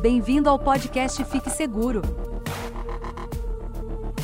Bem-vindo 0.00 0.48
ao 0.48 0.58
podcast 0.58 1.22
Fique 1.26 1.50
Seguro. 1.50 2.00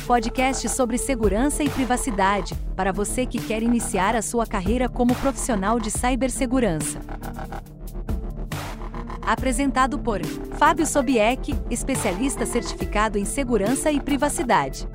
Podcast 0.07 0.67
sobre 0.69 0.97
segurança 0.97 1.63
e 1.63 1.69
privacidade, 1.69 2.55
para 2.75 2.91
você 2.91 3.27
que 3.27 3.37
quer 3.37 3.61
iniciar 3.61 4.15
a 4.15 4.23
sua 4.23 4.47
carreira 4.47 4.89
como 4.89 5.13
profissional 5.13 5.79
de 5.79 5.91
cibersegurança. 5.91 6.99
Apresentado 9.21 9.99
por 9.99 10.25
Fábio 10.57 10.87
Sobieck, 10.87 11.53
especialista 11.69 12.43
certificado 12.43 13.19
em 13.19 13.25
segurança 13.25 13.91
e 13.91 14.01
privacidade. 14.01 14.89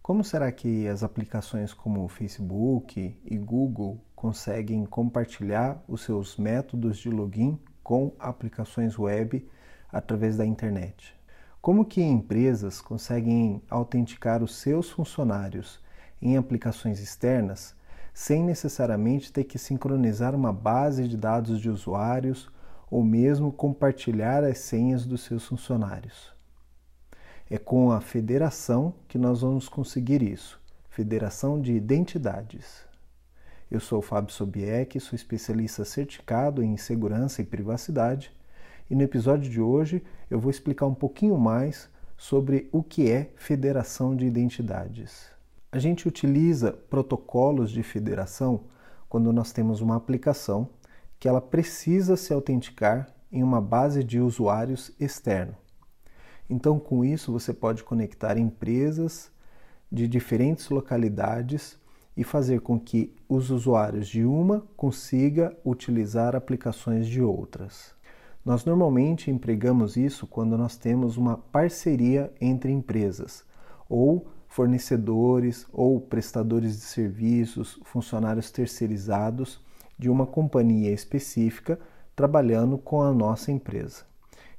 Como 0.00 0.24
será 0.24 0.50
que 0.50 0.88
as 0.88 1.04
aplicações 1.04 1.74
como 1.74 2.08
Facebook 2.08 3.20
e 3.22 3.36
Google 3.36 4.00
conseguem 4.20 4.84
compartilhar 4.84 5.82
os 5.88 6.02
seus 6.02 6.36
métodos 6.36 6.98
de 6.98 7.08
login 7.08 7.58
com 7.82 8.12
aplicações 8.18 8.98
web 8.98 9.48
através 9.90 10.36
da 10.36 10.44
internet? 10.44 11.18
Como 11.62 11.86
que 11.86 12.02
empresas 12.02 12.82
conseguem 12.82 13.62
autenticar 13.70 14.42
os 14.42 14.56
seus 14.56 14.90
funcionários 14.90 15.80
em 16.20 16.36
aplicações 16.36 17.00
externas 17.00 17.74
sem 18.12 18.44
necessariamente 18.44 19.32
ter 19.32 19.44
que 19.44 19.58
sincronizar 19.58 20.34
uma 20.34 20.52
base 20.52 21.08
de 21.08 21.16
dados 21.16 21.58
de 21.58 21.70
usuários 21.70 22.50
ou 22.90 23.02
mesmo 23.02 23.50
compartilhar 23.50 24.44
as 24.44 24.58
senhas 24.58 25.06
dos 25.06 25.22
seus 25.22 25.46
funcionários? 25.46 26.30
É 27.48 27.56
com 27.56 27.90
a 27.90 28.02
federação 28.02 28.92
que 29.08 29.16
nós 29.16 29.40
vamos 29.40 29.66
conseguir 29.66 30.20
isso. 30.20 30.60
Federação 30.90 31.58
de 31.58 31.72
Identidades. 31.72 32.89
Eu 33.70 33.78
sou 33.78 34.00
o 34.00 34.02
Fábio 34.02 34.34
Sobieck, 34.34 34.98
sou 34.98 35.14
especialista 35.14 35.84
certificado 35.84 36.60
em 36.60 36.76
segurança 36.76 37.40
e 37.40 37.44
privacidade, 37.44 38.32
e 38.90 38.96
no 38.96 39.02
episódio 39.02 39.48
de 39.48 39.60
hoje 39.60 40.02
eu 40.28 40.40
vou 40.40 40.50
explicar 40.50 40.86
um 40.86 40.94
pouquinho 40.94 41.38
mais 41.38 41.88
sobre 42.16 42.68
o 42.72 42.82
que 42.82 43.08
é 43.08 43.30
federação 43.36 44.16
de 44.16 44.26
identidades. 44.26 45.30
A 45.70 45.78
gente 45.78 46.08
utiliza 46.08 46.72
protocolos 46.72 47.70
de 47.70 47.84
federação 47.84 48.64
quando 49.08 49.32
nós 49.32 49.52
temos 49.52 49.80
uma 49.80 49.94
aplicação 49.94 50.68
que 51.20 51.28
ela 51.28 51.40
precisa 51.40 52.16
se 52.16 52.32
autenticar 52.32 53.14
em 53.30 53.40
uma 53.40 53.60
base 53.60 54.02
de 54.02 54.18
usuários 54.18 54.90
externo. 54.98 55.54
Então, 56.48 56.80
com 56.80 57.04
isso, 57.04 57.30
você 57.30 57.54
pode 57.54 57.84
conectar 57.84 58.36
empresas 58.36 59.30
de 59.92 60.08
diferentes 60.08 60.68
localidades 60.70 61.78
e 62.16 62.24
fazer 62.24 62.60
com 62.60 62.78
que 62.78 63.14
os 63.28 63.50
usuários 63.50 64.08
de 64.08 64.24
uma 64.24 64.62
consiga 64.76 65.56
utilizar 65.64 66.34
aplicações 66.34 67.06
de 67.06 67.22
outras. 67.22 67.94
Nós 68.44 68.64
normalmente 68.64 69.30
empregamos 69.30 69.96
isso 69.96 70.26
quando 70.26 70.56
nós 70.56 70.76
temos 70.76 71.16
uma 71.16 71.36
parceria 71.36 72.32
entre 72.40 72.72
empresas 72.72 73.44
ou 73.88 74.26
fornecedores 74.48 75.66
ou 75.72 76.00
prestadores 76.00 76.72
de 76.72 76.82
serviços, 76.82 77.78
funcionários 77.84 78.50
terceirizados 78.50 79.60
de 79.98 80.08
uma 80.08 80.26
companhia 80.26 80.90
específica 80.90 81.78
trabalhando 82.16 82.76
com 82.76 83.02
a 83.02 83.12
nossa 83.12 83.52
empresa. 83.52 84.04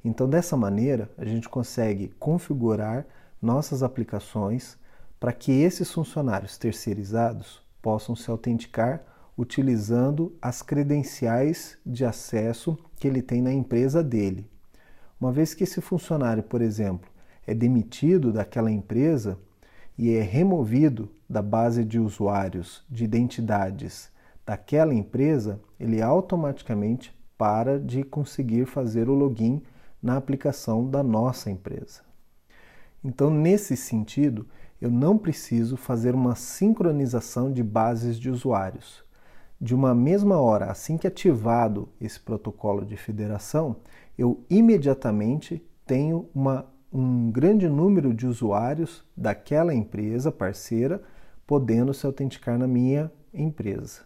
Então, 0.03 0.27
dessa 0.27 0.55
maneira, 0.55 1.09
a 1.17 1.25
gente 1.25 1.49
consegue 1.49 2.09
configurar 2.19 3.05
nossas 3.41 3.83
aplicações 3.83 4.77
para 5.21 5.31
que 5.31 5.51
esses 5.51 5.91
funcionários 5.91 6.57
terceirizados 6.57 7.61
possam 7.79 8.15
se 8.15 8.31
autenticar 8.31 9.03
utilizando 9.37 10.35
as 10.41 10.63
credenciais 10.63 11.77
de 11.85 12.03
acesso 12.03 12.75
que 12.97 13.07
ele 13.07 13.21
tem 13.21 13.39
na 13.39 13.53
empresa 13.53 14.03
dele. 14.03 14.49
Uma 15.19 15.31
vez 15.31 15.53
que 15.53 15.63
esse 15.63 15.79
funcionário, 15.79 16.41
por 16.41 16.59
exemplo, 16.59 17.07
é 17.45 17.53
demitido 17.53 18.33
daquela 18.33 18.71
empresa 18.71 19.37
e 19.95 20.11
é 20.11 20.23
removido 20.23 21.11
da 21.29 21.43
base 21.43 21.85
de 21.85 21.99
usuários 21.99 22.83
de 22.89 23.03
identidades 23.03 24.09
daquela 24.43 24.91
empresa, 24.91 25.61
ele 25.79 26.01
automaticamente 26.01 27.15
para 27.37 27.79
de 27.79 28.03
conseguir 28.03 28.65
fazer 28.65 29.07
o 29.07 29.13
login 29.13 29.61
na 30.01 30.17
aplicação 30.17 30.89
da 30.89 31.03
nossa 31.03 31.51
empresa. 31.51 32.01
Então, 33.03 33.29
nesse 33.29 33.77
sentido, 33.77 34.47
eu 34.81 34.89
não 34.89 35.15
preciso 35.15 35.77
fazer 35.77 36.15
uma 36.15 36.35
sincronização 36.35 37.53
de 37.53 37.61
bases 37.61 38.19
de 38.19 38.31
usuários. 38.31 39.03
De 39.59 39.75
uma 39.75 39.93
mesma 39.93 40.41
hora, 40.41 40.71
assim 40.71 40.97
que 40.97 41.05
ativado 41.05 41.87
esse 42.01 42.19
protocolo 42.19 42.83
de 42.83 42.97
federação, 42.97 43.75
eu 44.17 44.43
imediatamente 44.49 45.63
tenho 45.85 46.27
uma, 46.33 46.65
um 46.91 47.29
grande 47.29 47.69
número 47.69 48.11
de 48.11 48.25
usuários 48.25 49.05
daquela 49.15 49.71
empresa 49.71 50.31
parceira 50.31 51.03
podendo 51.45 51.93
se 51.93 52.05
autenticar 52.05 52.57
na 52.57 52.67
minha 52.67 53.11
empresa. 53.31 54.01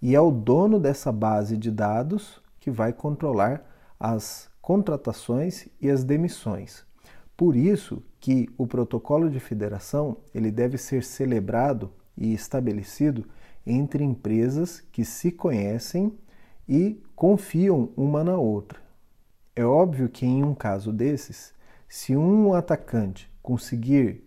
E 0.00 0.14
é 0.14 0.20
o 0.20 0.30
dono 0.30 0.78
dessa 0.78 1.10
base 1.10 1.56
de 1.56 1.72
dados 1.72 2.40
que 2.60 2.70
vai 2.70 2.92
controlar 2.92 3.66
as 3.98 4.48
contratações 4.60 5.66
e 5.80 5.90
as 5.90 6.04
demissões. 6.04 6.84
Por 7.36 7.56
isso 7.56 8.02
que 8.24 8.48
o 8.56 8.66
protocolo 8.66 9.28
de 9.28 9.38
federação 9.38 10.16
ele 10.34 10.50
deve 10.50 10.78
ser 10.78 11.04
celebrado 11.04 11.92
e 12.16 12.32
estabelecido 12.32 13.26
entre 13.66 14.02
empresas 14.02 14.80
que 14.80 15.04
se 15.04 15.30
conhecem 15.30 16.10
e 16.66 16.98
confiam 17.14 17.90
uma 17.94 18.24
na 18.24 18.38
outra. 18.38 18.80
É 19.54 19.62
óbvio 19.62 20.08
que 20.08 20.24
em 20.24 20.42
um 20.42 20.54
caso 20.54 20.90
desses, 20.90 21.52
se 21.86 22.16
um 22.16 22.54
atacante 22.54 23.30
conseguir 23.42 24.24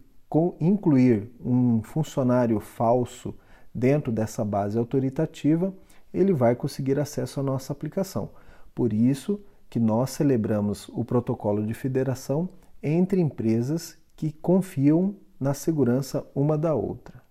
incluir 0.62 1.32
um 1.44 1.82
funcionário 1.82 2.60
falso 2.60 3.34
dentro 3.74 4.12
dessa 4.12 4.46
base 4.46 4.78
autoritativa, 4.78 5.74
ele 6.14 6.34
vai 6.34 6.56
conseguir 6.56 7.00
acesso 7.00 7.40
à 7.40 7.44
nossa 7.44 7.74
aplicação. 7.74 8.30
Por 8.76 8.94
isso, 8.94 9.42
que 9.72 9.80
nós 9.80 10.12
celebramos 10.12 10.88
o 10.90 11.04
protocolo 11.04 11.66
de 11.66 11.74
federação 11.74 12.48
entre 12.82 13.22
empresas 13.22 13.98
que 14.16 14.32
confiam 14.32 15.16
na 15.40 15.54
segurança 15.54 16.26
uma 16.34 16.58
da 16.58 16.74
outra. 16.74 17.22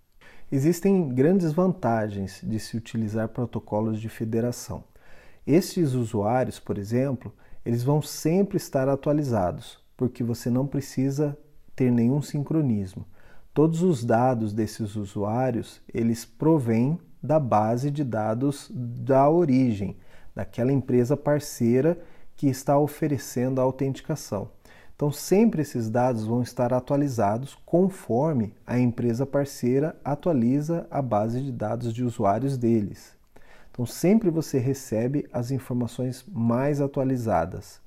Existem 0.50 1.08
grandes 1.08 1.52
vantagens 1.52 2.40
de 2.42 2.60
se 2.60 2.76
utilizar 2.76 3.28
protocolos 3.28 4.00
de 4.00 4.08
federação. 4.08 4.84
Estes 5.44 5.92
usuários, 5.92 6.60
por 6.60 6.78
exemplo, 6.78 7.34
eles 7.64 7.82
vão 7.82 8.00
sempre 8.00 8.56
estar 8.56 8.88
atualizados, 8.88 9.78
porque 9.96 10.22
você 10.22 10.48
não 10.48 10.66
precisa 10.66 11.36
ter 11.74 11.90
nenhum 11.90 12.22
sincronismo. 12.22 13.04
Todos 13.52 13.82
os 13.82 14.04
dados 14.04 14.52
desses 14.52 14.94
usuários, 14.94 15.80
eles 15.92 16.24
provêm 16.24 16.98
da 17.22 17.40
base 17.40 17.90
de 17.90 18.04
dados 18.04 18.70
da 18.72 19.28
origem, 19.28 19.96
daquela 20.34 20.72
empresa 20.72 21.16
parceira 21.16 21.98
que 22.36 22.46
está 22.48 22.78
oferecendo 22.78 23.60
a 23.60 23.64
autenticação. 23.64 24.50
Então, 24.96 25.12
sempre 25.12 25.60
esses 25.60 25.90
dados 25.90 26.24
vão 26.24 26.40
estar 26.40 26.72
atualizados 26.72 27.54
conforme 27.66 28.54
a 28.66 28.78
empresa 28.78 29.26
parceira 29.26 29.94
atualiza 30.02 30.86
a 30.90 31.02
base 31.02 31.42
de 31.42 31.52
dados 31.52 31.92
de 31.92 32.02
usuários 32.02 32.56
deles. 32.56 33.14
Então, 33.70 33.84
sempre 33.84 34.30
você 34.30 34.58
recebe 34.58 35.28
as 35.30 35.50
informações 35.50 36.24
mais 36.32 36.80
atualizadas 36.80 37.78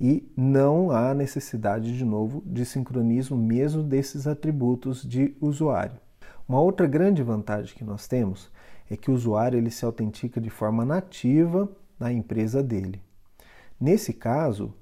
e 0.00 0.24
não 0.36 0.92
há 0.92 1.12
necessidade 1.12 1.98
de 1.98 2.04
novo 2.04 2.40
de 2.46 2.64
sincronismo 2.64 3.36
mesmo 3.36 3.82
desses 3.82 4.28
atributos 4.28 5.02
de 5.02 5.36
usuário. 5.40 5.98
Uma 6.48 6.60
outra 6.60 6.86
grande 6.86 7.24
vantagem 7.24 7.74
que 7.76 7.82
nós 7.82 8.06
temos 8.06 8.52
é 8.88 8.96
que 8.96 9.10
o 9.10 9.14
usuário 9.14 9.58
ele 9.58 9.70
se 9.70 9.84
autentica 9.84 10.40
de 10.40 10.50
forma 10.50 10.84
nativa 10.84 11.68
na 11.98 12.12
empresa 12.12 12.62
dele. 12.62 13.02
Nesse 13.80 14.12
caso, 14.12 14.72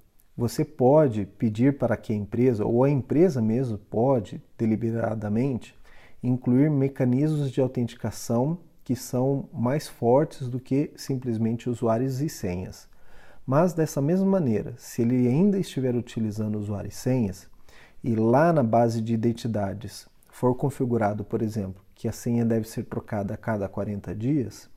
você 0.40 0.64
pode 0.64 1.26
pedir 1.26 1.76
para 1.76 1.98
que 1.98 2.14
a 2.14 2.16
empresa, 2.16 2.64
ou 2.64 2.82
a 2.82 2.88
empresa 2.88 3.42
mesmo 3.42 3.76
pode, 3.76 4.42
deliberadamente, 4.56 5.78
incluir 6.22 6.70
mecanismos 6.70 7.50
de 7.50 7.60
autenticação 7.60 8.56
que 8.82 8.96
são 8.96 9.50
mais 9.52 9.86
fortes 9.86 10.48
do 10.48 10.58
que 10.58 10.92
simplesmente 10.96 11.68
usuários 11.68 12.22
e 12.22 12.28
senhas. 12.30 12.88
Mas 13.46 13.74
dessa 13.74 14.00
mesma 14.00 14.24
maneira, 14.24 14.72
se 14.78 15.02
ele 15.02 15.28
ainda 15.28 15.58
estiver 15.58 15.94
utilizando 15.94 16.58
usuários 16.58 16.94
e 16.94 16.98
senhas, 16.98 17.46
e 18.02 18.14
lá 18.14 18.50
na 18.50 18.62
base 18.62 19.02
de 19.02 19.12
identidades 19.12 20.08
for 20.30 20.54
configurado, 20.54 21.22
por 21.22 21.42
exemplo, 21.42 21.84
que 21.94 22.08
a 22.08 22.12
senha 22.12 22.46
deve 22.46 22.66
ser 22.66 22.84
trocada 22.84 23.34
a 23.34 23.36
cada 23.36 23.68
40 23.68 24.14
dias, 24.14 24.70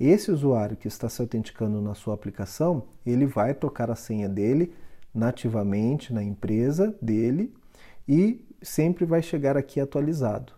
esse 0.00 0.32
usuário 0.32 0.76
que 0.76 0.88
está 0.88 1.08
se 1.08 1.22
autenticando 1.22 1.80
na 1.80 1.94
sua 1.94 2.14
aplicação, 2.14 2.88
ele 3.06 3.26
vai 3.26 3.54
trocar 3.54 3.92
a 3.92 3.94
senha 3.94 4.28
dele 4.28 4.74
nativamente 5.14 6.12
na 6.12 6.22
empresa 6.22 6.96
dele 7.00 7.54
e 8.08 8.44
sempre 8.60 9.04
vai 9.04 9.22
chegar 9.22 9.56
aqui 9.56 9.80
atualizado. 9.80 10.52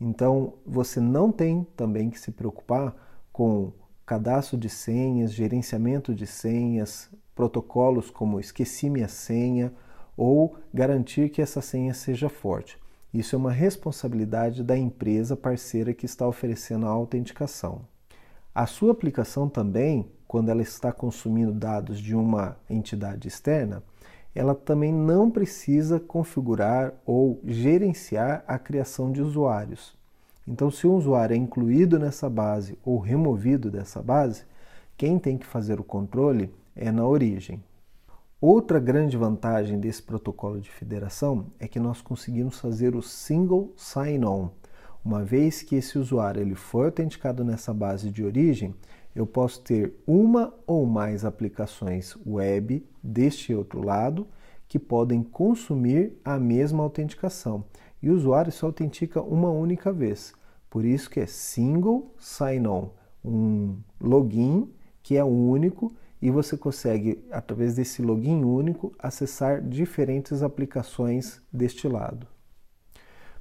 Então, 0.00 0.54
você 0.66 1.00
não 1.00 1.32
tem 1.32 1.66
também 1.76 2.10
que 2.10 2.20
se 2.20 2.30
preocupar 2.30 2.94
com 3.32 3.72
cadastro 4.04 4.58
de 4.58 4.68
senhas, 4.68 5.32
gerenciamento 5.32 6.14
de 6.14 6.26
senhas, 6.26 7.10
protocolos 7.34 8.10
como 8.10 8.38
esqueci 8.38 8.90
minha 8.90 9.08
senha 9.08 9.72
ou 10.16 10.56
garantir 10.72 11.30
que 11.30 11.42
essa 11.42 11.60
senha 11.60 11.94
seja 11.94 12.28
forte. 12.28 12.78
Isso 13.12 13.34
é 13.34 13.38
uma 13.38 13.52
responsabilidade 13.52 14.62
da 14.62 14.76
empresa 14.76 15.36
parceira 15.36 15.94
que 15.94 16.04
está 16.04 16.26
oferecendo 16.26 16.86
a 16.86 16.90
autenticação. 16.90 17.82
A 18.54 18.66
sua 18.66 18.92
aplicação 18.92 19.48
também, 19.48 20.10
quando 20.34 20.48
ela 20.48 20.62
está 20.62 20.90
consumindo 20.90 21.52
dados 21.52 22.00
de 22.00 22.12
uma 22.12 22.56
entidade 22.68 23.28
externa, 23.28 23.84
ela 24.34 24.52
também 24.52 24.92
não 24.92 25.30
precisa 25.30 26.00
configurar 26.00 26.92
ou 27.06 27.40
gerenciar 27.44 28.42
a 28.44 28.58
criação 28.58 29.12
de 29.12 29.22
usuários. 29.22 29.96
Então, 30.44 30.72
se 30.72 30.88
um 30.88 30.96
usuário 30.96 31.34
é 31.34 31.36
incluído 31.36 32.00
nessa 32.00 32.28
base 32.28 32.76
ou 32.84 32.98
removido 32.98 33.70
dessa 33.70 34.02
base, 34.02 34.42
quem 34.96 35.20
tem 35.20 35.38
que 35.38 35.46
fazer 35.46 35.78
o 35.78 35.84
controle 35.84 36.52
é 36.74 36.90
na 36.90 37.06
origem. 37.06 37.62
Outra 38.40 38.80
grande 38.80 39.16
vantagem 39.16 39.78
desse 39.78 40.02
protocolo 40.02 40.60
de 40.60 40.68
federação 40.68 41.46
é 41.60 41.68
que 41.68 41.78
nós 41.78 42.02
conseguimos 42.02 42.58
fazer 42.58 42.96
o 42.96 43.02
single 43.02 43.72
sign-on. 43.76 44.50
Uma 45.04 45.22
vez 45.22 45.62
que 45.62 45.76
esse 45.76 45.96
usuário 45.96 46.40
ele 46.40 46.56
foi 46.56 46.86
autenticado 46.86 47.44
nessa 47.44 47.72
base 47.72 48.10
de 48.10 48.24
origem, 48.24 48.74
eu 49.14 49.26
posso 49.26 49.60
ter 49.62 49.94
uma 50.06 50.52
ou 50.66 50.86
mais 50.86 51.24
aplicações 51.24 52.16
web 52.26 52.84
deste 53.02 53.54
outro 53.54 53.82
lado 53.84 54.26
que 54.66 54.78
podem 54.78 55.22
consumir 55.22 56.18
a 56.24 56.38
mesma 56.38 56.82
autenticação. 56.82 57.64
E 58.02 58.10
o 58.10 58.14
usuário 58.14 58.50
só 58.50 58.66
autentica 58.66 59.22
uma 59.22 59.50
única 59.50 59.92
vez. 59.92 60.34
Por 60.68 60.84
isso 60.84 61.08
que 61.08 61.20
é 61.20 61.26
single 61.26 62.12
sign-on, 62.18 62.90
um 63.24 63.76
login 64.00 64.68
que 65.02 65.16
é 65.16 65.22
único 65.22 65.94
e 66.20 66.30
você 66.30 66.56
consegue, 66.56 67.22
através 67.30 67.74
desse 67.74 68.02
login 68.02 68.42
único, 68.42 68.94
acessar 68.98 69.62
diferentes 69.62 70.42
aplicações 70.42 71.40
deste 71.52 71.86
lado. 71.86 72.26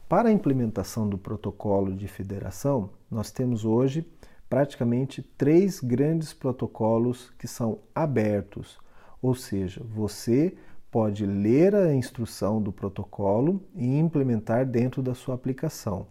Para 0.08 0.30
a 0.30 0.32
implementação 0.32 1.10
do 1.10 1.18
protocolo 1.18 1.96
de 1.96 2.08
federação, 2.08 2.90
nós 3.10 3.32
temos 3.32 3.66
hoje 3.66 4.06
praticamente 4.50 5.22
três 5.22 5.80
grandes 5.80 6.34
protocolos 6.34 7.32
que 7.38 7.48
são 7.48 7.80
abertos, 7.94 8.78
ou 9.22 9.34
seja, 9.34 9.82
você 9.84 10.56
pode 10.92 11.26
ler 11.26 11.74
a 11.74 11.94
instrução 11.94 12.62
do 12.62 12.72
protocolo 12.72 13.64
e 13.76 13.98
implementar 13.98 14.66
dentro 14.66 15.02
da 15.02 15.16
sua 15.16 15.34
aplicação. 15.34 16.06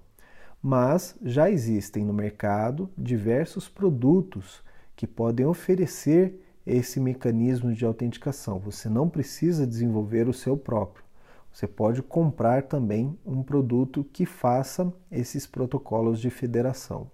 Mas 0.61 1.17
já 1.23 1.50
existem 1.50 2.05
no 2.05 2.12
mercado 2.12 2.90
diversos 2.96 3.69
produtos 3.69 4.62
que 4.96 5.06
podem 5.06 5.46
oferecer 5.46 6.40
esse 6.67 6.99
mecanismo 7.00 7.73
de 7.73 7.84
autenticação. 7.84 8.58
Você 8.58 8.88
não 8.88 9.08
precisa 9.08 9.67
desenvolver 9.67 10.29
o 10.29 10.32
seu 10.32 10.56
próprio. 10.56 11.05
Você 11.52 11.67
pode 11.67 12.02
comprar 12.02 12.62
também 12.62 13.19
um 13.26 13.43
produto 13.43 14.02
que 14.02 14.25
faça 14.25 14.93
esses 15.11 15.46
protocolos 15.46 16.19
de 16.20 16.31
federação. 16.31 17.11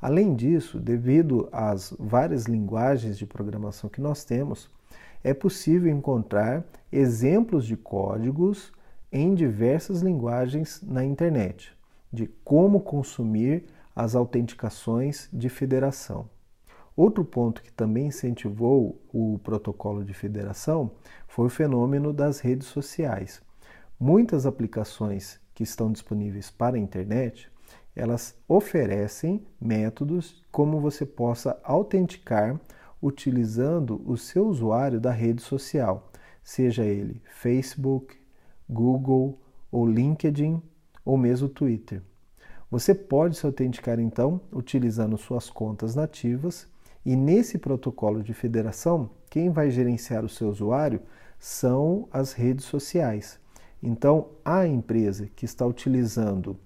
Além 0.00 0.34
disso, 0.34 0.78
devido 0.78 1.48
às 1.50 1.92
várias 1.98 2.44
linguagens 2.44 3.18
de 3.18 3.26
programação 3.26 3.90
que 3.90 4.00
nós 4.00 4.24
temos, 4.24 4.70
é 5.24 5.34
possível 5.34 5.90
encontrar 5.90 6.64
exemplos 6.92 7.66
de 7.66 7.76
códigos 7.76 8.72
em 9.10 9.34
diversas 9.34 10.00
linguagens 10.00 10.80
na 10.82 11.04
internet, 11.04 11.76
de 12.12 12.28
como 12.44 12.80
consumir 12.80 13.64
as 13.94 14.14
autenticações 14.14 15.28
de 15.32 15.48
federação. 15.48 16.28
Outro 16.96 17.24
ponto 17.24 17.62
que 17.62 17.72
também 17.72 18.06
incentivou 18.06 19.00
o 19.12 19.38
protocolo 19.42 20.04
de 20.04 20.14
federação 20.14 20.92
foi 21.26 21.46
o 21.46 21.50
fenômeno 21.50 22.12
das 22.12 22.40
redes 22.40 22.68
sociais. 22.68 23.40
Muitas 23.98 24.46
aplicações 24.46 25.40
que 25.54 25.64
estão 25.64 25.90
disponíveis 25.90 26.50
para 26.50 26.76
a 26.76 26.80
internet, 26.80 27.50
elas 27.98 28.36
oferecem 28.46 29.44
métodos 29.60 30.42
como 30.52 30.80
você 30.80 31.04
possa 31.04 31.58
autenticar 31.64 32.58
utilizando 33.02 34.00
o 34.06 34.16
seu 34.16 34.46
usuário 34.46 35.00
da 35.00 35.10
rede 35.10 35.42
social, 35.42 36.10
seja 36.42 36.84
ele 36.84 37.20
Facebook, 37.28 38.16
Google 38.68 39.38
ou 39.70 39.86
LinkedIn 39.86 40.62
ou 41.04 41.16
mesmo 41.16 41.48
Twitter. 41.48 42.02
Você 42.70 42.94
pode 42.94 43.36
se 43.36 43.46
autenticar 43.46 43.98
então 43.98 44.40
utilizando 44.52 45.16
suas 45.16 45.50
contas 45.50 45.94
nativas 45.94 46.68
e 47.04 47.16
nesse 47.16 47.58
protocolo 47.58 48.22
de 48.22 48.34
federação, 48.34 49.10
quem 49.30 49.50
vai 49.50 49.70
gerenciar 49.70 50.24
o 50.24 50.28
seu 50.28 50.48
usuário 50.48 51.00
são 51.38 52.08
as 52.12 52.32
redes 52.32 52.64
sociais. 52.64 53.40
Então, 53.82 54.30
a 54.44 54.66
empresa 54.66 55.28
que 55.34 55.44
está 55.44 55.64
utilizando 55.64 56.58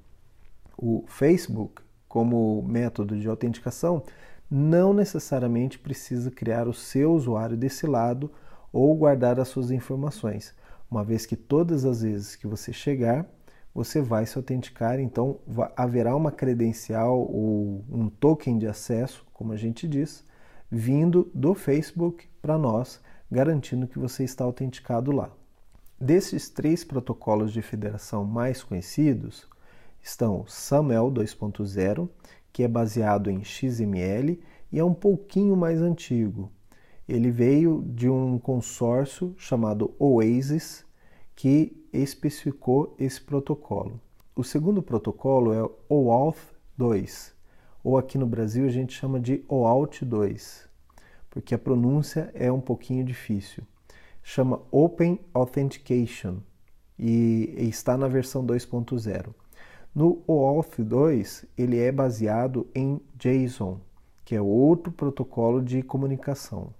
o 0.82 1.04
Facebook 1.06 1.80
como 2.08 2.60
método 2.62 3.16
de 3.16 3.28
autenticação 3.28 4.02
não 4.50 4.92
necessariamente 4.92 5.78
precisa 5.78 6.28
criar 6.28 6.66
o 6.66 6.74
seu 6.74 7.12
usuário 7.12 7.56
desse 7.56 7.86
lado 7.86 8.28
ou 8.72 8.92
guardar 8.96 9.38
as 9.38 9.46
suas 9.46 9.70
informações, 9.70 10.52
uma 10.90 11.04
vez 11.04 11.24
que 11.24 11.36
todas 11.36 11.84
as 11.84 12.02
vezes 12.02 12.34
que 12.34 12.48
você 12.48 12.72
chegar, 12.72 13.24
você 13.72 14.02
vai 14.02 14.26
se 14.26 14.36
autenticar, 14.36 14.98
então 14.98 15.38
haverá 15.76 16.16
uma 16.16 16.32
credencial 16.32 17.16
ou 17.16 17.84
um 17.88 18.08
token 18.08 18.58
de 18.58 18.66
acesso, 18.66 19.24
como 19.32 19.52
a 19.52 19.56
gente 19.56 19.86
diz, 19.86 20.24
vindo 20.68 21.30
do 21.32 21.54
Facebook 21.54 22.28
para 22.42 22.58
nós, 22.58 23.00
garantindo 23.30 23.86
que 23.86 24.00
você 24.00 24.24
está 24.24 24.44
autenticado 24.44 25.12
lá. 25.12 25.30
Desses 25.98 26.50
três 26.50 26.82
protocolos 26.82 27.52
de 27.52 27.62
federação 27.62 28.24
mais 28.24 28.64
conhecidos 28.64 29.48
estão 30.02 30.44
SAML 30.46 31.10
2.0, 31.12 32.08
que 32.52 32.62
é 32.62 32.68
baseado 32.68 33.30
em 33.30 33.44
XML 33.44 34.38
e 34.70 34.78
é 34.78 34.84
um 34.84 34.92
pouquinho 34.92 35.56
mais 35.56 35.80
antigo. 35.80 36.50
Ele 37.08 37.30
veio 37.30 37.82
de 37.86 38.08
um 38.08 38.38
consórcio 38.38 39.34
chamado 39.36 39.94
Oasis, 39.98 40.84
que 41.34 41.76
especificou 41.92 42.94
esse 42.98 43.20
protocolo. 43.20 44.00
O 44.34 44.42
segundo 44.42 44.82
protocolo 44.82 45.52
é 45.52 45.62
o 45.88 46.06
OAuth 46.06 46.38
2, 46.76 47.34
ou 47.84 47.98
aqui 47.98 48.16
no 48.16 48.26
Brasil 48.26 48.66
a 48.66 48.70
gente 48.70 48.94
chama 48.94 49.20
de 49.20 49.44
OAuth 49.48 50.02
2, 50.02 50.68
porque 51.28 51.54
a 51.54 51.58
pronúncia 51.58 52.30
é 52.34 52.50
um 52.50 52.60
pouquinho 52.60 53.04
difícil. 53.04 53.64
Chama 54.22 54.62
Open 54.70 55.18
Authentication 55.34 56.38
e 56.98 57.54
está 57.58 57.96
na 57.96 58.06
versão 58.06 58.46
2.0. 58.46 59.34
No 59.94 60.22
OAuth 60.26 60.78
2, 60.78 61.44
ele 61.56 61.78
é 61.78 61.92
baseado 61.92 62.66
em 62.74 62.98
JSON, 63.14 63.78
que 64.24 64.34
é 64.34 64.40
outro 64.40 64.90
protocolo 64.90 65.60
de 65.60 65.82
comunicação. 65.82 66.72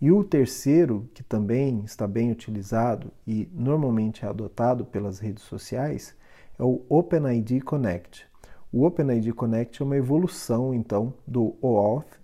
E 0.00 0.10
o 0.10 0.24
terceiro, 0.24 1.08
que 1.14 1.22
também 1.22 1.84
está 1.84 2.08
bem 2.08 2.32
utilizado 2.32 3.12
e 3.24 3.48
normalmente 3.52 4.24
é 4.24 4.28
adotado 4.28 4.84
pelas 4.84 5.20
redes 5.20 5.44
sociais, 5.44 6.12
é 6.58 6.64
o 6.64 6.84
OpenID 6.88 7.60
Connect. 7.60 8.26
O 8.72 8.84
OpenID 8.84 9.32
Connect 9.32 9.80
é 9.80 9.84
uma 9.84 9.96
evolução, 9.96 10.74
então, 10.74 11.14
do 11.24 11.54
OAuth 11.62 12.18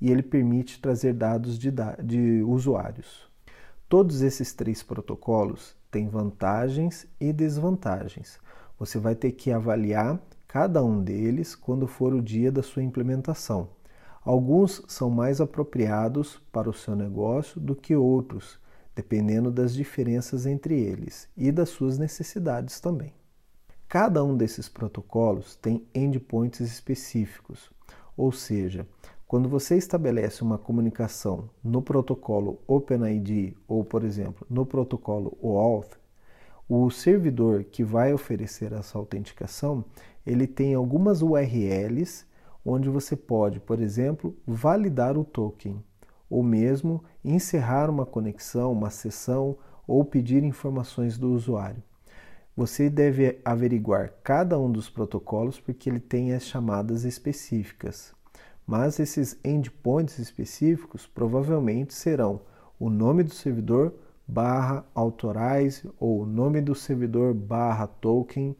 e 0.00 0.10
ele 0.10 0.24
permite 0.24 0.80
trazer 0.80 1.12
dados 1.14 1.56
de, 1.56 1.70
de 2.02 2.42
usuários. 2.42 3.30
Todos 3.88 4.22
esses 4.22 4.52
três 4.52 4.82
protocolos 4.82 5.76
têm 5.88 6.08
vantagens 6.08 7.06
e 7.20 7.32
desvantagens. 7.32 8.40
Você 8.82 8.98
vai 8.98 9.14
ter 9.14 9.30
que 9.30 9.52
avaliar 9.52 10.20
cada 10.48 10.84
um 10.84 11.00
deles 11.00 11.54
quando 11.54 11.86
for 11.86 12.12
o 12.12 12.20
dia 12.20 12.50
da 12.50 12.64
sua 12.64 12.82
implementação. 12.82 13.68
Alguns 14.24 14.82
são 14.88 15.08
mais 15.08 15.40
apropriados 15.40 16.42
para 16.50 16.68
o 16.68 16.74
seu 16.74 16.96
negócio 16.96 17.60
do 17.60 17.76
que 17.76 17.94
outros, 17.94 18.58
dependendo 18.92 19.52
das 19.52 19.72
diferenças 19.72 20.46
entre 20.46 20.80
eles 20.80 21.28
e 21.36 21.52
das 21.52 21.68
suas 21.68 21.96
necessidades 21.96 22.80
também. 22.80 23.14
Cada 23.88 24.24
um 24.24 24.36
desses 24.36 24.68
protocolos 24.68 25.54
tem 25.54 25.86
endpoints 25.94 26.58
específicos, 26.58 27.70
ou 28.16 28.32
seja, 28.32 28.84
quando 29.28 29.48
você 29.48 29.76
estabelece 29.76 30.42
uma 30.42 30.58
comunicação 30.58 31.48
no 31.62 31.82
protocolo 31.82 32.60
OpenID 32.66 33.56
ou, 33.68 33.84
por 33.84 34.02
exemplo, 34.02 34.44
no 34.50 34.66
protocolo 34.66 35.38
OAuth, 35.40 36.01
o 36.74 36.90
servidor 36.90 37.64
que 37.64 37.84
vai 37.84 38.14
oferecer 38.14 38.72
essa 38.72 38.96
autenticação, 38.96 39.84
ele 40.26 40.46
tem 40.46 40.72
algumas 40.72 41.20
URLs 41.20 42.24
onde 42.64 42.88
você 42.88 43.14
pode, 43.14 43.60
por 43.60 43.78
exemplo, 43.78 44.34
validar 44.46 45.18
o 45.18 45.22
token, 45.22 45.84
ou 46.30 46.42
mesmo 46.42 47.04
encerrar 47.22 47.90
uma 47.90 48.06
conexão, 48.06 48.72
uma 48.72 48.88
sessão 48.88 49.58
ou 49.86 50.02
pedir 50.02 50.42
informações 50.44 51.18
do 51.18 51.34
usuário. 51.34 51.82
Você 52.56 52.88
deve 52.88 53.38
averiguar 53.44 54.14
cada 54.24 54.58
um 54.58 54.72
dos 54.72 54.88
protocolos 54.88 55.60
porque 55.60 55.90
ele 55.90 56.00
tem 56.00 56.32
as 56.32 56.44
chamadas 56.44 57.04
específicas. 57.04 58.14
mas 58.66 58.98
esses 58.98 59.38
endpoints 59.44 60.18
específicos 60.18 61.06
provavelmente 61.06 61.92
serão 61.92 62.40
o 62.80 62.88
nome 62.88 63.22
do 63.22 63.34
servidor 63.34 63.92
barra 64.26 64.84
authorize 64.94 65.88
ou 65.98 66.24
nome 66.24 66.60
do 66.60 66.74
servidor 66.74 67.34
barra 67.34 67.86
token 67.86 68.56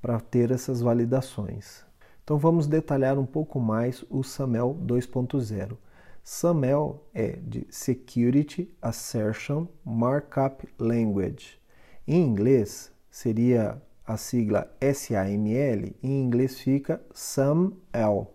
para 0.00 0.18
ter 0.18 0.50
essas 0.50 0.80
validações. 0.80 1.84
Então 2.24 2.38
vamos 2.38 2.66
detalhar 2.66 3.18
um 3.18 3.26
pouco 3.26 3.60
mais 3.60 4.04
o 4.08 4.22
SAML 4.22 4.74
2.0. 4.86 5.76
SAML 6.24 7.04
é 7.12 7.32
de 7.42 7.66
Security 7.68 8.72
Assertion 8.80 9.66
Markup 9.84 10.68
Language. 10.78 11.60
Em 12.06 12.24
inglês 12.24 12.92
seria 13.10 13.80
a 14.06 14.16
sigla 14.16 14.72
SAML, 14.80 15.94
em 16.02 16.20
inglês 16.20 16.58
fica 16.60 17.00
SAML, 17.12 18.32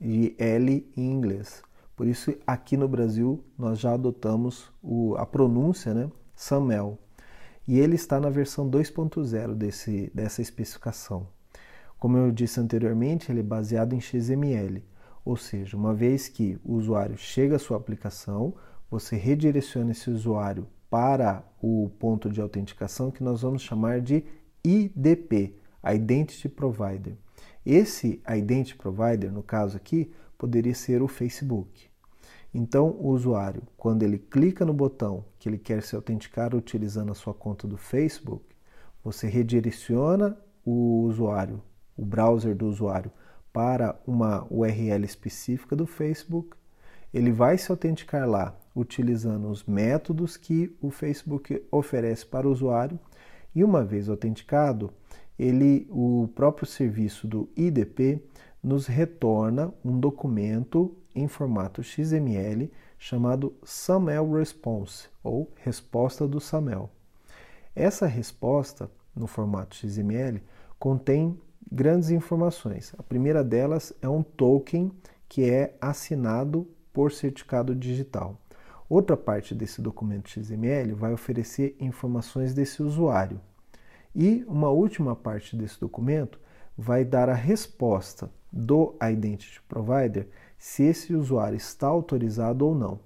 de 0.00 0.34
L 0.38 0.92
em 0.96 1.10
inglês. 1.10 1.62
Por 2.02 2.08
isso, 2.08 2.34
aqui 2.44 2.76
no 2.76 2.88
Brasil, 2.88 3.44
nós 3.56 3.78
já 3.78 3.94
adotamos 3.94 4.72
o, 4.82 5.14
a 5.18 5.24
pronúncia, 5.24 5.94
né? 5.94 6.10
SAML. 6.34 6.98
E 7.64 7.78
ele 7.78 7.94
está 7.94 8.18
na 8.18 8.28
versão 8.28 8.68
2.0 8.68 9.54
dessa 10.12 10.42
especificação. 10.42 11.28
Como 12.00 12.16
eu 12.18 12.32
disse 12.32 12.58
anteriormente, 12.58 13.30
ele 13.30 13.38
é 13.38 13.44
baseado 13.44 13.92
em 13.92 14.00
XML, 14.00 14.84
ou 15.24 15.36
seja, 15.36 15.76
uma 15.76 15.94
vez 15.94 16.26
que 16.26 16.58
o 16.64 16.72
usuário 16.72 17.16
chega 17.16 17.54
à 17.54 17.58
sua 17.60 17.76
aplicação, 17.76 18.52
você 18.90 19.14
redireciona 19.14 19.92
esse 19.92 20.10
usuário 20.10 20.66
para 20.90 21.44
o 21.62 21.88
ponto 22.00 22.28
de 22.28 22.40
autenticação 22.40 23.12
que 23.12 23.22
nós 23.22 23.42
vamos 23.42 23.62
chamar 23.62 24.00
de 24.00 24.24
IDP, 24.64 25.54
Identity 25.86 26.48
Provider. 26.48 27.14
Esse 27.64 28.20
Identity 28.28 28.74
Provider, 28.74 29.30
no 29.30 29.44
caso 29.44 29.76
aqui, 29.76 30.10
poderia 30.36 30.74
ser 30.74 31.00
o 31.00 31.06
Facebook. 31.06 31.91
Então, 32.54 32.90
o 33.00 33.08
usuário, 33.08 33.62
quando 33.76 34.02
ele 34.02 34.18
clica 34.18 34.64
no 34.64 34.74
botão 34.74 35.24
que 35.38 35.48
ele 35.48 35.58
quer 35.58 35.82
se 35.82 35.96
autenticar 35.96 36.54
utilizando 36.54 37.10
a 37.10 37.14
sua 37.14 37.32
conta 37.32 37.66
do 37.66 37.78
Facebook, 37.78 38.44
você 39.02 39.26
redireciona 39.26 40.36
o 40.64 41.02
usuário, 41.02 41.62
o 41.96 42.04
browser 42.04 42.54
do 42.54 42.66
usuário, 42.66 43.10
para 43.52 43.98
uma 44.06 44.46
URL 44.50 45.04
específica 45.04 45.74
do 45.74 45.86
Facebook. 45.86 46.56
Ele 47.12 47.32
vai 47.32 47.56
se 47.58 47.70
autenticar 47.70 48.28
lá 48.28 48.56
utilizando 48.74 49.48
os 49.48 49.64
métodos 49.64 50.36
que 50.36 50.74
o 50.80 50.90
Facebook 50.90 51.62
oferece 51.70 52.24
para 52.24 52.48
o 52.48 52.50
usuário 52.50 52.98
e 53.54 53.62
uma 53.62 53.84
vez 53.84 54.08
autenticado, 54.08 54.90
ele, 55.38 55.86
o 55.90 56.28
próprio 56.34 56.66
serviço 56.66 57.26
do 57.26 57.50
IDP 57.56 58.22
nos 58.62 58.86
retorna 58.86 59.74
um 59.84 59.98
documento 59.98 60.96
em 61.14 61.26
formato 61.26 61.82
XML 61.82 62.70
chamado 62.96 63.54
SAML 63.64 64.32
Response 64.32 65.08
ou 65.22 65.50
resposta 65.56 66.28
do 66.28 66.40
SAML. 66.40 66.88
Essa 67.74 68.06
resposta 68.06 68.90
no 69.14 69.26
formato 69.26 69.74
XML 69.74 70.40
contém 70.78 71.38
grandes 71.70 72.10
informações. 72.10 72.94
A 72.96 73.02
primeira 73.02 73.42
delas 73.42 73.92
é 74.00 74.08
um 74.08 74.22
token 74.22 74.92
que 75.28 75.50
é 75.50 75.76
assinado 75.80 76.68
por 76.92 77.10
certificado 77.10 77.74
digital. 77.74 78.38
Outra 78.88 79.16
parte 79.16 79.54
desse 79.54 79.80
documento 79.80 80.28
XML 80.28 80.92
vai 80.92 81.12
oferecer 81.12 81.74
informações 81.80 82.54
desse 82.54 82.82
usuário. 82.82 83.40
E 84.14 84.44
uma 84.46 84.68
última 84.68 85.16
parte 85.16 85.56
desse 85.56 85.80
documento 85.80 86.38
vai 86.76 87.04
dar 87.04 87.28
a 87.28 87.34
resposta 87.34 88.30
do 88.52 88.94
Identity 89.02 89.62
Provider 89.68 90.28
se 90.58 90.82
esse 90.82 91.14
usuário 91.14 91.56
está 91.56 91.86
autorizado 91.86 92.66
ou 92.66 92.74
não. 92.74 93.00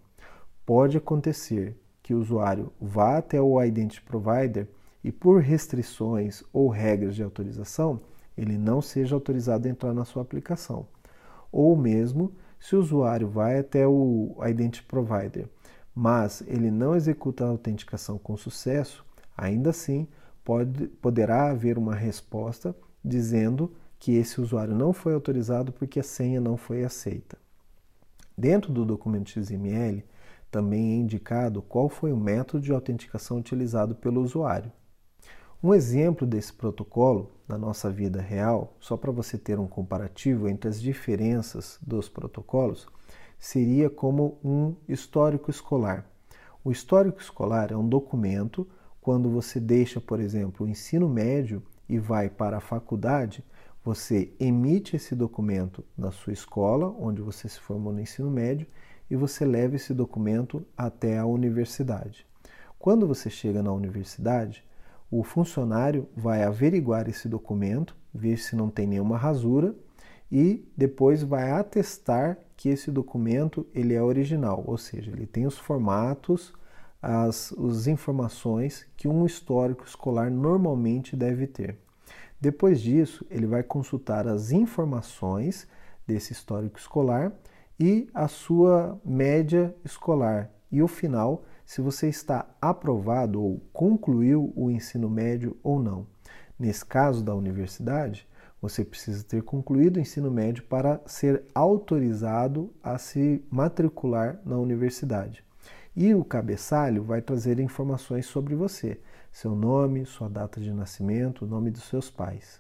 Pode 0.64 0.96
acontecer 0.96 1.76
que 2.02 2.12
o 2.12 2.18
usuário 2.18 2.72
vá 2.80 3.18
até 3.18 3.40
o 3.40 3.62
Identity 3.62 4.02
Provider 4.02 4.68
e, 5.02 5.12
por 5.12 5.40
restrições 5.40 6.42
ou 6.52 6.68
regras 6.68 7.14
de 7.14 7.22
autorização, 7.22 8.00
ele 8.36 8.58
não 8.58 8.82
seja 8.82 9.14
autorizado 9.14 9.66
a 9.66 9.70
entrar 9.70 9.94
na 9.94 10.04
sua 10.04 10.22
aplicação. 10.22 10.86
Ou 11.50 11.76
mesmo 11.76 12.32
se 12.58 12.74
o 12.74 12.80
usuário 12.80 13.28
vai 13.28 13.58
até 13.58 13.86
o 13.86 14.36
Identity 14.46 14.82
Provider, 14.84 15.48
mas 15.94 16.42
ele 16.46 16.70
não 16.70 16.94
executa 16.94 17.44
a 17.44 17.48
autenticação 17.48 18.18
com 18.18 18.36
sucesso, 18.36 19.04
ainda 19.36 19.70
assim 19.70 20.06
pode, 20.44 20.88
poderá 20.88 21.50
haver 21.50 21.78
uma 21.78 21.94
resposta 21.94 22.76
dizendo 23.04 23.72
que 23.98 24.16
esse 24.16 24.40
usuário 24.40 24.74
não 24.74 24.92
foi 24.92 25.14
autorizado 25.14 25.72
porque 25.72 26.00
a 26.00 26.02
senha 26.02 26.40
não 26.40 26.56
foi 26.56 26.84
aceita. 26.84 27.38
Dentro 28.36 28.72
do 28.72 28.84
documento 28.84 29.30
XML, 29.30 30.04
também 30.50 30.92
é 30.92 30.96
indicado 30.96 31.62
qual 31.62 31.88
foi 31.88 32.12
o 32.12 32.16
método 32.16 32.62
de 32.62 32.72
autenticação 32.72 33.38
utilizado 33.38 33.94
pelo 33.94 34.22
usuário. 34.22 34.70
Um 35.62 35.74
exemplo 35.74 36.26
desse 36.26 36.52
protocolo 36.52 37.32
na 37.48 37.56
nossa 37.56 37.90
vida 37.90 38.20
real, 38.20 38.76
só 38.78 38.96
para 38.96 39.10
você 39.10 39.38
ter 39.38 39.58
um 39.58 39.66
comparativo 39.66 40.48
entre 40.48 40.68
as 40.68 40.80
diferenças 40.80 41.78
dos 41.80 42.08
protocolos, 42.08 42.86
seria 43.38 43.88
como 43.88 44.38
um 44.44 44.74
histórico 44.88 45.50
escolar. 45.50 46.06
O 46.62 46.70
histórico 46.70 47.20
escolar 47.20 47.72
é 47.72 47.76
um 47.76 47.88
documento 47.88 48.66
quando 49.00 49.30
você 49.30 49.60
deixa, 49.60 50.00
por 50.00 50.20
exemplo, 50.20 50.66
o 50.66 50.68
ensino 50.68 51.08
médio 51.08 51.62
e 51.88 51.98
vai 51.98 52.28
para 52.28 52.58
a 52.58 52.60
faculdade, 52.60 53.44
você 53.86 54.32
emite 54.40 54.96
esse 54.96 55.14
documento 55.14 55.84
na 55.96 56.10
sua 56.10 56.32
escola, 56.32 56.92
onde 56.98 57.22
você 57.22 57.48
se 57.48 57.60
formou 57.60 57.92
no 57.92 58.00
ensino 58.00 58.28
médio, 58.28 58.66
e 59.08 59.14
você 59.14 59.44
leva 59.44 59.76
esse 59.76 59.94
documento 59.94 60.66
até 60.76 61.16
a 61.16 61.24
universidade. 61.24 62.26
Quando 62.80 63.06
você 63.06 63.30
chega 63.30 63.62
na 63.62 63.72
universidade, 63.72 64.64
o 65.08 65.22
funcionário 65.22 66.08
vai 66.16 66.42
averiguar 66.42 67.08
esse 67.08 67.28
documento, 67.28 67.96
ver 68.12 68.38
se 68.38 68.56
não 68.56 68.68
tem 68.68 68.88
nenhuma 68.88 69.16
rasura 69.16 69.72
e 70.32 70.68
depois 70.76 71.22
vai 71.22 71.52
atestar 71.52 72.40
que 72.56 72.68
esse 72.68 72.90
documento 72.90 73.64
ele 73.72 73.94
é 73.94 74.02
original, 74.02 74.64
ou 74.66 74.76
seja, 74.76 75.12
ele 75.12 75.28
tem 75.28 75.46
os 75.46 75.58
formatos, 75.58 76.52
as, 77.00 77.52
as 77.52 77.86
informações 77.86 78.84
que 78.96 79.06
um 79.06 79.24
histórico 79.24 79.84
escolar 79.84 80.28
normalmente 80.28 81.14
deve 81.14 81.46
ter. 81.46 81.85
Depois 82.40 82.80
disso, 82.80 83.26
ele 83.30 83.46
vai 83.46 83.62
consultar 83.62 84.26
as 84.26 84.52
informações 84.52 85.66
desse 86.06 86.32
histórico 86.32 86.78
escolar 86.78 87.32
e 87.78 88.08
a 88.14 88.28
sua 88.28 89.00
média 89.04 89.74
escolar. 89.84 90.50
E 90.70 90.82
o 90.82 90.88
final, 90.88 91.44
se 91.64 91.80
você 91.80 92.08
está 92.08 92.46
aprovado 92.60 93.42
ou 93.42 93.60
concluiu 93.72 94.52
o 94.54 94.70
ensino 94.70 95.08
médio 95.08 95.56
ou 95.62 95.80
não. 95.82 96.06
Nesse 96.58 96.84
caso 96.84 97.22
da 97.22 97.34
universidade, 97.34 98.28
você 98.60 98.84
precisa 98.84 99.22
ter 99.22 99.42
concluído 99.42 99.96
o 99.96 100.00
ensino 100.00 100.30
médio 100.30 100.64
para 100.64 101.00
ser 101.06 101.44
autorizado 101.54 102.72
a 102.82 102.98
se 102.98 103.44
matricular 103.50 104.40
na 104.44 104.56
universidade. 104.56 105.44
E 105.94 106.14
o 106.14 106.24
cabeçalho 106.24 107.02
vai 107.02 107.22
trazer 107.22 107.58
informações 107.60 108.26
sobre 108.26 108.54
você, 108.54 109.00
seu 109.36 109.54
nome, 109.54 110.06
sua 110.06 110.30
data 110.30 110.58
de 110.58 110.72
nascimento, 110.72 111.44
o 111.44 111.46
nome 111.46 111.70
dos 111.70 111.82
seus 111.82 112.10
pais. 112.10 112.58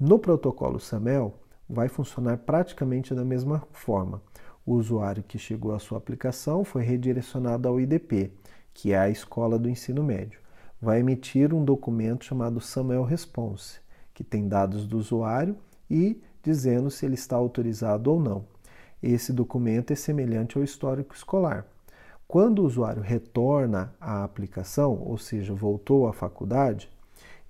No 0.00 0.18
protocolo 0.18 0.80
SAML, 0.80 1.34
vai 1.68 1.86
funcionar 1.86 2.38
praticamente 2.38 3.14
da 3.14 3.22
mesma 3.22 3.62
forma. 3.72 4.22
O 4.64 4.72
usuário 4.72 5.22
que 5.22 5.38
chegou 5.38 5.74
à 5.74 5.78
sua 5.78 5.98
aplicação 5.98 6.64
foi 6.64 6.82
redirecionado 6.82 7.68
ao 7.68 7.78
IDP, 7.78 8.32
que 8.72 8.92
é 8.94 8.98
a 8.98 9.10
escola 9.10 9.58
do 9.58 9.68
ensino 9.68 10.02
médio. 10.02 10.40
Vai 10.80 11.00
emitir 11.00 11.52
um 11.52 11.62
documento 11.62 12.24
chamado 12.24 12.58
SAML 12.58 13.04
Response, 13.04 13.78
que 14.14 14.24
tem 14.24 14.48
dados 14.48 14.86
do 14.86 14.96
usuário 14.96 15.58
e 15.90 16.22
dizendo 16.42 16.90
se 16.90 17.04
ele 17.04 17.16
está 17.16 17.36
autorizado 17.36 18.10
ou 18.10 18.18
não. 18.18 18.46
Esse 19.02 19.30
documento 19.30 19.92
é 19.92 19.94
semelhante 19.94 20.56
ao 20.56 20.64
histórico 20.64 21.14
escolar. 21.14 21.66
Quando 22.32 22.60
o 22.60 22.64
usuário 22.64 23.02
retorna 23.02 23.92
à 24.00 24.24
aplicação, 24.24 24.98
ou 25.04 25.18
seja, 25.18 25.52
voltou 25.52 26.08
à 26.08 26.14
faculdade, 26.14 26.90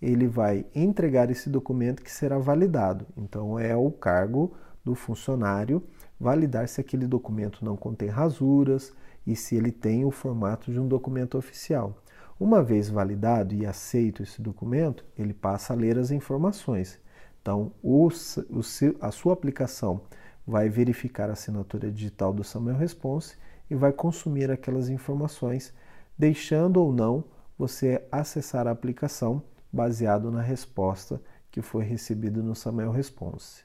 ele 0.02 0.26
vai 0.26 0.66
entregar 0.74 1.30
esse 1.30 1.48
documento 1.48 2.02
que 2.02 2.10
será 2.10 2.36
validado. 2.36 3.06
Então, 3.16 3.56
é 3.56 3.76
o 3.76 3.92
cargo 3.92 4.52
do 4.84 4.96
funcionário 4.96 5.84
validar 6.18 6.66
se 6.66 6.80
aquele 6.80 7.06
documento 7.06 7.64
não 7.64 7.76
contém 7.76 8.08
rasuras 8.08 8.92
e 9.24 9.36
se 9.36 9.54
ele 9.54 9.70
tem 9.70 10.04
o 10.04 10.10
formato 10.10 10.72
de 10.72 10.80
um 10.80 10.88
documento 10.88 11.38
oficial. 11.38 11.96
Uma 12.40 12.60
vez 12.60 12.88
validado 12.88 13.54
e 13.54 13.64
aceito 13.64 14.24
esse 14.24 14.42
documento, 14.42 15.04
ele 15.16 15.32
passa 15.32 15.74
a 15.74 15.76
ler 15.76 15.96
as 15.96 16.10
informações. 16.10 16.98
Então, 17.40 17.70
o, 17.80 18.08
o, 18.08 18.60
a 19.00 19.10
sua 19.12 19.32
aplicação 19.32 20.00
vai 20.44 20.68
verificar 20.68 21.30
a 21.30 21.34
assinatura 21.34 21.88
digital 21.88 22.32
do 22.32 22.42
Samuel 22.42 22.78
Response 22.78 23.36
e 23.70 23.74
vai 23.74 23.92
consumir 23.92 24.50
aquelas 24.50 24.88
informações, 24.88 25.72
deixando 26.18 26.82
ou 26.82 26.92
não 26.92 27.24
você 27.58 28.06
acessar 28.10 28.66
a 28.66 28.70
aplicação 28.70 29.42
baseado 29.72 30.30
na 30.30 30.42
resposta 30.42 31.20
que 31.50 31.62
foi 31.62 31.84
recebida 31.84 32.42
no 32.42 32.54
Samuel 32.54 32.90
Response. 32.90 33.64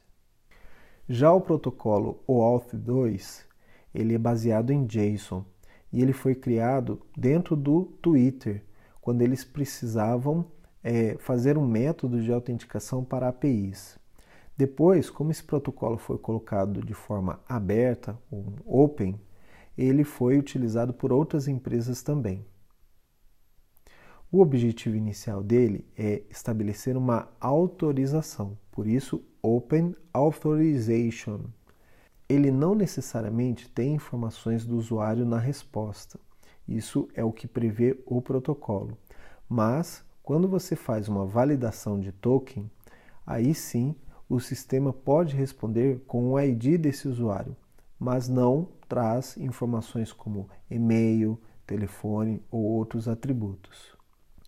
Já 1.08 1.32
o 1.32 1.42
protocolo 1.42 2.22
OAuth 2.27 2.74
2, 2.74 3.46
ele 3.94 4.13
é 4.13 4.18
baseado 4.18 4.72
em 4.72 4.86
JSON 4.86 5.46
e 5.92 6.01
ele 6.01 6.13
foi 6.13 6.36
criado 6.36 7.01
dentro 7.18 7.56
do 7.56 7.86
Twitter, 8.01 8.63
quando 9.00 9.22
eles 9.22 9.44
precisavam 9.46 10.46
é, 10.84 11.18
fazer 11.20 11.58
um 11.58 11.66
método 11.66 12.22
de 12.22 12.32
autenticação 12.32 13.04
para 13.04 13.30
APIs. 13.30 13.98
Depois, 14.58 15.10
como 15.10 15.32
esse 15.32 15.44
protocolo 15.44 15.98
foi 15.98 16.18
colocado 16.18 16.82
de 16.82 16.94
forma 16.94 17.39
aberta, 17.48 18.18
um 18.32 18.44
open, 18.66 19.20
ele 19.77 20.03
foi 20.03 20.38
utilizado 20.38 20.93
por 20.93 21.13
outras 21.13 21.48
empresas 21.48 22.01
também. 22.01 22.46
O 24.31 24.41
objetivo 24.41 24.96
inicial 24.96 25.41
dele 25.41 25.86
é 25.96 26.24
estabelecer 26.29 26.98
uma 26.98 27.29
autorização, 27.39 28.57
por 28.72 28.86
isso 28.88 29.24
Open 29.41 29.96
Authorization. 30.12 31.46
Ele 32.27 32.51
não 32.51 32.75
necessariamente 32.75 33.69
tem 33.69 33.93
informações 33.93 34.65
do 34.65 34.75
usuário 34.75 35.25
na 35.25 35.39
resposta. 35.39 36.19
Isso 36.67 37.07
é 37.13 37.24
o 37.24 37.31
que 37.31 37.48
prevê 37.48 37.98
o 38.05 38.22
protocolo. 38.22 38.98
Mas 39.48 40.03
quando 40.22 40.46
você 40.50 40.75
faz 40.75 41.07
uma 41.07 41.25
validação 41.25 41.98
de 41.98 42.12
token, 42.12 42.69
aí 43.25 43.53
sim 43.53 43.96
o 44.27 44.41
sistema 44.41 44.91
pode 44.91 45.38
responder 45.38 46.01
com 46.05 46.34
o 46.34 46.39
ID 46.39 46.77
desse 46.77 47.07
usuário, 47.07 47.55
mas 47.98 48.27
não 48.27 48.67
traz 48.88 49.38
informações 49.38 50.12
como 50.12 50.50
e-mail, 50.70 51.39
telefone 51.65 52.41
ou 52.50 52.63
outros 52.63 53.08
atributos. 53.08 53.96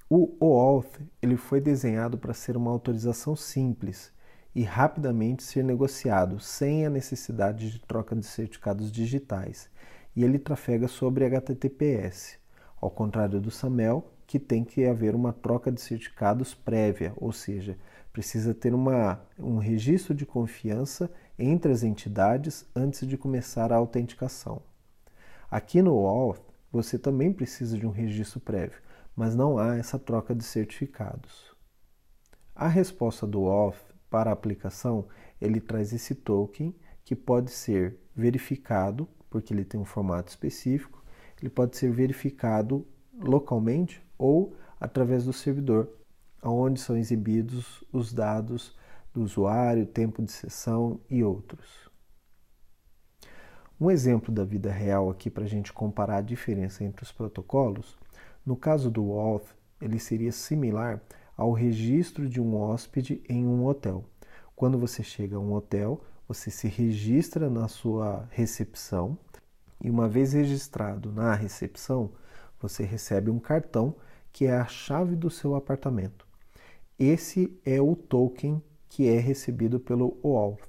O 0.09 0.35
OAuth 0.39 0.99
ele 1.21 1.37
foi 1.37 1.61
desenhado 1.61 2.17
para 2.17 2.33
ser 2.33 2.57
uma 2.57 2.71
autorização 2.71 3.35
simples 3.35 4.11
e 4.55 4.63
rapidamente 4.63 5.43
ser 5.43 5.63
negociado 5.63 6.39
sem 6.39 6.85
a 6.85 6.89
necessidade 6.89 7.69
de 7.71 7.79
troca 7.79 8.15
de 8.15 8.25
certificados 8.25 8.91
digitais, 8.91 9.69
e 10.15 10.23
ele 10.23 10.39
trafega 10.39 10.87
sobre 10.87 11.25
HTTPS, 11.25 12.39
ao 12.81 12.89
contrário 12.89 13.39
do 13.39 13.51
SAML, 13.51 14.03
que 14.25 14.39
tem 14.39 14.63
que 14.63 14.85
haver 14.85 15.15
uma 15.15 15.31
troca 15.31 15.71
de 15.71 15.79
certificados 15.79 16.53
prévia, 16.53 17.13
ou 17.15 17.31
seja, 17.31 17.77
precisa 18.11 18.53
ter 18.53 18.73
uma, 18.73 19.21
um 19.37 19.57
registro 19.57 20.13
de 20.13 20.25
confiança 20.25 21.09
entre 21.39 21.71
as 21.71 21.83
entidades 21.83 22.67
antes 22.75 23.07
de 23.07 23.17
começar 23.17 23.71
a 23.71 23.77
autenticação. 23.77 24.61
Aqui 25.49 25.81
no 25.81 25.95
OAuth, 25.95 26.41
você 26.71 26.99
também 26.99 27.31
precisa 27.31 27.77
de 27.77 27.87
um 27.87 27.91
registro 27.91 28.39
prévio, 28.39 28.81
mas 29.15 29.33
não 29.33 29.57
há 29.57 29.77
essa 29.77 29.97
troca 29.97 30.35
de 30.35 30.43
certificados. 30.43 31.55
A 32.53 32.67
resposta 32.67 33.25
do 33.25 33.43
OAuth 33.43 33.77
para 34.09 34.29
a 34.29 34.33
aplicação, 34.33 35.07
ele 35.39 35.61
traz 35.61 35.93
esse 35.93 36.13
token 36.13 36.75
que 37.05 37.15
pode 37.15 37.51
ser 37.51 37.97
verificado, 38.15 39.07
porque 39.29 39.53
ele 39.53 39.63
tem 39.63 39.79
um 39.79 39.85
formato 39.85 40.29
específico, 40.29 41.03
ele 41.41 41.49
pode 41.49 41.77
ser 41.77 41.91
verificado 41.91 42.85
localmente 43.17 44.03
ou 44.17 44.55
através 44.79 45.23
do 45.23 45.33
servidor, 45.33 45.89
onde 46.43 46.79
são 46.79 46.97
exibidos 46.97 47.83
os 47.91 48.13
dados 48.13 48.75
do 49.13 49.21
usuário, 49.23 49.85
tempo 49.85 50.21
de 50.21 50.31
sessão 50.31 50.99
e 51.09 51.23
outros. 51.23 51.89
Um 53.79 53.89
exemplo 53.89 54.33
da 54.33 54.43
vida 54.43 54.71
real 54.71 55.09
aqui 55.09 55.29
para 55.29 55.45
a 55.45 55.47
gente 55.47 55.71
comparar 55.71 56.17
a 56.17 56.21
diferença 56.21 56.83
entre 56.83 57.03
os 57.03 57.11
protocolos, 57.11 57.97
no 58.45 58.55
caso 58.55 58.91
do 58.91 59.13
Auth, 59.13 59.47
ele 59.81 59.99
seria 59.99 60.31
similar 60.31 61.01
ao 61.37 61.53
registro 61.53 62.27
de 62.27 62.41
um 62.41 62.55
hóspede 62.55 63.23
em 63.29 63.45
um 63.45 63.65
hotel. 63.65 64.03
Quando 64.55 64.77
você 64.77 65.01
chega 65.01 65.37
a 65.37 65.39
um 65.39 65.53
hotel, 65.53 66.03
você 66.27 66.51
se 66.51 66.67
registra 66.67 67.49
na 67.49 67.67
sua 67.69 68.27
recepção 68.31 69.17
e 69.81 69.89
uma 69.89 70.09
vez 70.09 70.33
registrado 70.33 71.11
na 71.11 71.33
recepção, 71.33 72.11
você 72.59 72.83
recebe 72.83 73.31
um 73.31 73.39
cartão 73.39 73.95
que 74.33 74.45
é 74.45 74.57
a 74.57 74.65
chave 74.65 75.15
do 75.15 75.29
seu 75.29 75.55
apartamento. 75.55 76.27
Esse 76.99 77.57
é 77.65 77.79
o 77.79 77.95
token 77.95 78.61
que 78.89 79.07
é 79.07 79.19
recebido 79.19 79.79
pelo 79.79 80.17
OAuth. 80.21 80.59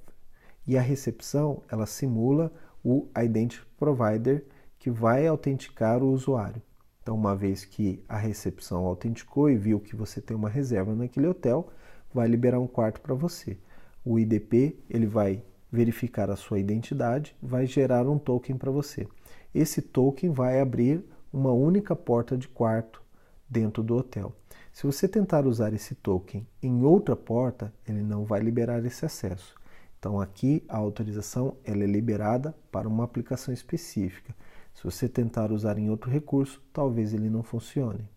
E 0.65 0.77
a 0.77 0.81
recepção, 0.81 1.63
ela 1.69 1.85
simula 1.85 2.53
o 2.83 3.07
Identity 3.17 3.65
Provider 3.77 4.45
que 4.77 4.89
vai 4.89 5.27
autenticar 5.27 6.01
o 6.01 6.11
usuário. 6.11 6.61
Então, 7.01 7.15
uma 7.15 7.35
vez 7.35 7.65
que 7.65 8.03
a 8.07 8.17
recepção 8.17 8.85
autenticou 8.85 9.49
e 9.49 9.57
viu 9.57 9.79
que 9.79 9.95
você 9.95 10.21
tem 10.21 10.37
uma 10.37 10.49
reserva 10.49 10.95
naquele 10.95 11.27
hotel, 11.27 11.69
vai 12.13 12.27
liberar 12.27 12.59
um 12.59 12.67
quarto 12.67 13.01
para 13.01 13.15
você. 13.15 13.57
O 14.05 14.19
IDP 14.19 14.77
ele 14.89 15.07
vai 15.07 15.43
verificar 15.71 16.29
a 16.29 16.35
sua 16.35 16.59
identidade, 16.59 17.35
vai 17.41 17.65
gerar 17.65 18.07
um 18.07 18.19
token 18.19 18.57
para 18.57 18.71
você. 18.71 19.07
Esse 19.53 19.81
token 19.81 20.31
vai 20.31 20.59
abrir 20.59 21.03
uma 21.33 21.51
única 21.51 21.95
porta 21.95 22.37
de 22.37 22.47
quarto 22.47 23.01
dentro 23.49 23.81
do 23.81 23.95
hotel. 23.95 24.35
Se 24.71 24.85
você 24.85 25.07
tentar 25.07 25.45
usar 25.45 25.73
esse 25.73 25.93
token 25.95 26.47
em 26.63 26.83
outra 26.83 27.15
porta, 27.15 27.73
ele 27.87 28.01
não 28.01 28.23
vai 28.23 28.39
liberar 28.39 28.83
esse 28.85 29.05
acesso. 29.05 29.55
Então 29.99 30.19
aqui 30.19 30.63
a 30.67 30.77
autorização 30.77 31.57
ela 31.63 31.83
é 31.83 31.87
liberada 31.87 32.55
para 32.71 32.87
uma 32.87 33.03
aplicação 33.03 33.53
específica. 33.53 34.33
Se 34.73 34.83
você 34.83 35.07
tentar 35.07 35.51
usar 35.51 35.77
em 35.77 35.89
outro 35.89 36.09
recurso, 36.09 36.61
talvez 36.71 37.13
ele 37.13 37.29
não 37.29 37.43
funcione. 37.43 38.09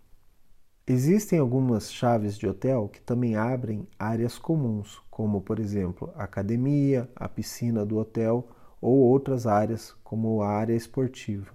Existem 0.86 1.38
algumas 1.38 1.92
chaves 1.92 2.38
de 2.38 2.46
hotel 2.46 2.88
que 2.88 3.00
também 3.00 3.36
abrem 3.36 3.88
áreas 3.98 4.38
comuns, 4.38 5.02
como 5.10 5.40
por 5.40 5.58
exemplo 5.58 6.12
a 6.14 6.24
academia, 6.24 7.10
a 7.16 7.28
piscina 7.28 7.84
do 7.84 7.98
hotel 7.98 8.46
ou 8.80 8.98
outras 8.98 9.46
áreas, 9.46 9.94
como 10.04 10.42
a 10.42 10.48
área 10.48 10.74
esportiva. 10.74 11.52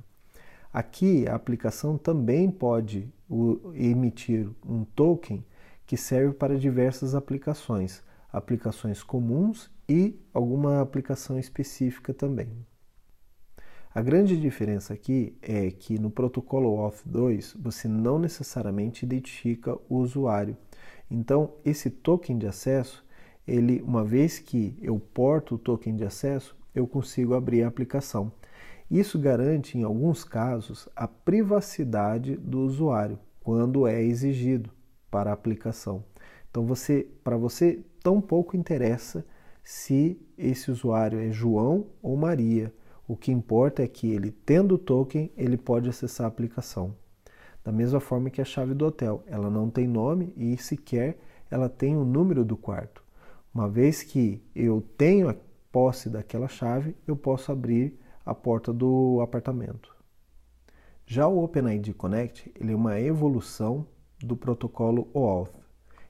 Aqui 0.73 1.27
a 1.27 1.35
aplicação 1.35 1.97
também 1.97 2.51
pode 2.51 3.11
emitir 3.75 4.49
um 4.65 4.83
token 4.83 5.45
que 5.85 5.97
serve 5.97 6.33
para 6.33 6.57
diversas 6.57 7.15
aplicações, 7.15 8.03
aplicações 8.31 9.03
comuns 9.03 9.71
e 9.87 10.19
alguma 10.33 10.81
aplicação 10.81 11.37
específica 11.39 12.13
também. 12.13 12.49
A 13.93 14.01
grande 14.01 14.39
diferença 14.39 14.93
aqui 14.93 15.35
é 15.41 15.71
que 15.71 15.97
no 15.97 16.11
protocolo 16.11 16.77
Auth2 16.77 17.55
você 17.59 17.87
não 17.87 18.19
necessariamente 18.19 19.03
identifica 19.03 19.75
o 19.89 19.97
usuário. 19.97 20.55
Então, 21.09 21.55
esse 21.65 21.89
token 21.89 22.37
de 22.37 22.45
acesso, 22.45 23.03
ele, 23.47 23.81
uma 23.81 24.03
vez 24.03 24.37
que 24.37 24.77
eu 24.79 24.99
porto 24.99 25.55
o 25.55 25.57
token 25.57 25.95
de 25.95 26.05
acesso, 26.05 26.55
eu 26.73 26.85
consigo 26.85 27.33
abrir 27.33 27.63
a 27.63 27.67
aplicação. 27.67 28.31
Isso 28.89 29.19
garante, 29.19 29.77
em 29.77 29.83
alguns 29.83 30.23
casos, 30.23 30.89
a 30.95 31.07
privacidade 31.07 32.35
do 32.35 32.61
usuário 32.61 33.19
quando 33.41 33.87
é 33.87 34.01
exigido 34.01 34.69
para 35.11 35.29
a 35.29 35.33
aplicação. 35.33 36.03
Então, 36.49 36.65
você, 36.65 37.07
para 37.23 37.37
você, 37.37 37.83
tão 38.01 38.19
pouco 38.19 38.57
interessa 38.57 39.25
se 39.63 40.19
esse 40.37 40.71
usuário 40.71 41.19
é 41.19 41.31
João 41.31 41.87
ou 42.01 42.17
Maria 42.17 42.73
o 43.09 43.17
que 43.17 43.31
importa 43.31 43.81
é 43.81 43.87
que 43.87 44.07
ele, 44.11 44.29
tendo 44.29 44.75
o 44.75 44.77
token, 44.77 45.31
ele 45.35 45.57
pode 45.57 45.89
acessar 45.89 46.25
a 46.25 46.27
aplicação. 46.27 46.95
Da 47.63 47.71
mesma 47.71 47.99
forma 47.99 48.29
que 48.29 48.39
a 48.39 48.45
chave 48.45 48.75
do 48.75 48.85
hotel, 48.85 49.23
ela 49.25 49.49
não 49.49 49.67
tem 49.67 49.87
nome 49.87 50.31
e 50.37 50.55
sequer 50.57 51.17
ela 51.49 51.67
tem 51.67 51.97
o 51.97 52.05
número 52.05 52.45
do 52.45 52.55
quarto. 52.55 53.03
Uma 53.51 53.67
vez 53.67 54.03
que 54.03 54.39
eu 54.55 54.79
tenho 54.95 55.27
a 55.27 55.35
posse 55.71 56.07
daquela 56.07 56.47
chave, 56.47 56.95
eu 57.07 57.15
posso 57.15 57.51
abrir 57.51 57.98
a 58.29 58.35
porta 58.35 58.71
do 58.71 59.19
apartamento. 59.21 59.95
Já 61.05 61.27
o 61.27 61.43
OpenID 61.43 61.93
Connect 61.93 62.51
ele 62.59 62.73
é 62.73 62.75
uma 62.75 62.99
evolução 62.99 63.85
do 64.19 64.35
protocolo 64.35 65.09
OAuth. 65.13 65.51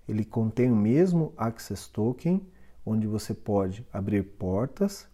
Ele 0.08 0.26
contém 0.26 0.72
o 0.72 0.76
mesmo 0.76 1.34
Access 1.38 1.90
Token, 1.90 2.46
onde 2.86 3.08
você 3.08 3.34
pode 3.34 3.86
abrir 3.94 4.24
portas 4.24 5.08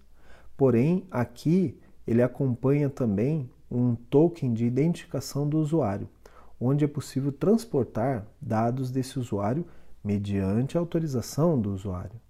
Porém, 0.58 1.06
aqui 1.12 1.78
ele 2.08 2.22
acompanha 2.22 2.90
também 2.90 3.50
um 3.70 3.96
token 3.96 4.54
de 4.54 4.66
identificação 4.66 5.48
do 5.48 5.60
usuário, 5.60 6.08
onde 6.60 6.86
é 6.86 6.88
possível 6.88 7.32
transportar 7.32 8.26
dados 8.42 8.90
desse 8.90 9.20
usuário 9.20 9.66
mediante 10.04 10.78
autorização 10.78 11.60
do 11.60 11.74
usuário. 11.74 12.22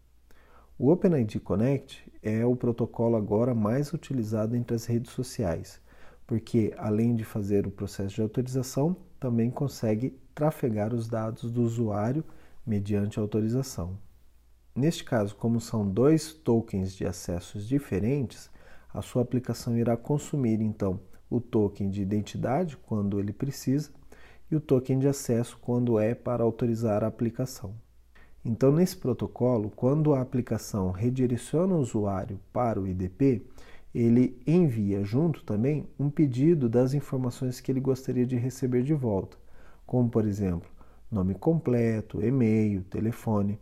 O 0.77 0.91
OpenID 0.91 1.39
Connect 1.39 2.11
é 2.21 2.45
o 2.45 2.53
protocolo 2.53 3.15
agora 3.15 3.55
mais 3.55 3.93
utilizado 3.93 4.57
entre 4.57 4.75
as 4.75 4.85
redes 4.85 5.13
sociais, 5.13 5.79
porque 6.27 6.73
além 6.77 7.15
de 7.15 7.23
fazer 7.23 7.65
o 7.65 7.71
processo 7.71 8.15
de 8.15 8.21
autorização, 8.21 8.93
também 9.17 9.49
consegue 9.49 10.19
trafegar 10.33 10.93
os 10.93 11.07
dados 11.07 11.49
do 11.49 11.61
usuário 11.61 12.25
mediante 12.67 13.17
autorização. 13.17 13.97
Neste 14.75 15.05
caso, 15.05 15.33
como 15.37 15.61
são 15.61 15.89
dois 15.89 16.33
tokens 16.33 16.93
de 16.93 17.05
acessos 17.05 17.65
diferentes, 17.65 18.49
a 18.93 19.01
sua 19.01 19.21
aplicação 19.21 19.77
irá 19.77 19.95
consumir 19.95 20.59
então 20.59 20.99
o 21.29 21.39
token 21.39 21.89
de 21.89 22.01
identidade 22.01 22.75
quando 22.75 23.17
ele 23.17 23.31
precisa 23.31 23.91
e 24.51 24.55
o 24.57 24.59
token 24.59 24.99
de 24.99 25.07
acesso 25.07 25.57
quando 25.61 25.97
é 25.97 26.13
para 26.13 26.43
autorizar 26.43 27.01
a 27.01 27.07
aplicação. 27.07 27.84
Então, 28.45 28.71
nesse 28.71 28.95
protocolo, 28.95 29.71
quando 29.75 30.13
a 30.13 30.21
aplicação 30.21 30.91
redireciona 30.91 31.73
o 31.73 31.79
usuário 31.79 32.39
para 32.53 32.79
o 32.79 32.87
IDP, 32.87 33.41
ele 33.93 34.39
envia 34.45 35.03
junto 35.03 35.43
também 35.43 35.87
um 35.97 36.11
pedido 36.11 36.69
das 36.69 36.93
informações 36.93 37.59
que 37.59 37.71
ele 37.71 37.79
gostaria 37.79 38.25
de 38.25 38.35
receber 38.35 38.83
de 38.83 38.93
volta, 38.93 39.35
como 39.83 40.09
por 40.09 40.27
exemplo, 40.27 40.69
nome 41.09 41.33
completo, 41.33 42.21
e-mail, 42.21 42.83
telefone. 42.83 43.59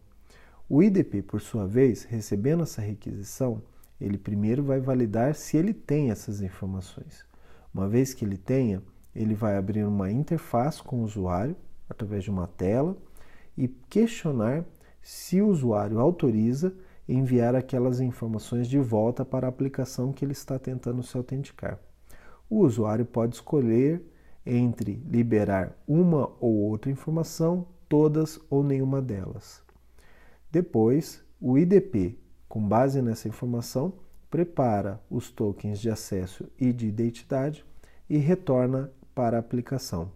O 0.67 0.83
IDP, 0.83 1.21
por 1.21 1.39
sua 1.39 1.65
vez, 1.65 2.03
recebendo 2.03 2.63
essa 2.63 2.81
requisição, 2.81 3.61
ele 4.01 4.17
primeiro 4.17 4.63
vai 4.63 4.81
validar 4.81 5.33
se 5.33 5.55
ele 5.55 5.73
tem 5.73 6.11
essas 6.11 6.41
informações. 6.41 7.25
Uma 7.73 7.87
vez 7.87 8.13
que 8.13 8.25
ele 8.25 8.37
tenha, 8.37 8.83
ele 9.15 9.33
vai 9.33 9.55
abrir 9.55 9.85
uma 9.85 10.11
interface 10.11 10.83
com 10.83 10.97
o 10.97 11.03
usuário 11.03 11.55
através 11.89 12.25
de 12.25 12.31
uma 12.31 12.47
tela 12.47 12.97
e 13.57 13.67
questionar 13.67 14.65
se 15.01 15.41
o 15.41 15.47
usuário 15.47 15.99
autoriza 15.99 16.73
enviar 17.07 17.55
aquelas 17.55 17.99
informações 17.99 18.67
de 18.67 18.79
volta 18.79 19.25
para 19.25 19.47
a 19.47 19.49
aplicação 19.49 20.13
que 20.13 20.23
ele 20.23 20.31
está 20.31 20.57
tentando 20.57 21.03
se 21.03 21.15
autenticar. 21.17 21.79
O 22.49 22.59
usuário 22.59 23.05
pode 23.05 23.35
escolher 23.35 24.01
entre 24.45 25.01
liberar 25.09 25.75
uma 25.87 26.31
ou 26.39 26.53
outra 26.53 26.91
informação, 26.91 27.67
todas 27.87 28.39
ou 28.49 28.63
nenhuma 28.63 29.01
delas. 29.01 29.61
Depois, 30.51 31.23
o 31.39 31.57
IDP, 31.57 32.17
com 32.47 32.65
base 32.65 33.01
nessa 33.01 33.27
informação, 33.27 33.93
prepara 34.29 35.01
os 35.09 35.29
tokens 35.29 35.79
de 35.79 35.89
acesso 35.89 36.49
e 36.59 36.71
de 36.71 36.87
identidade 36.87 37.65
e 38.09 38.17
retorna 38.17 38.91
para 39.13 39.37
a 39.37 39.39
aplicação. 39.39 40.11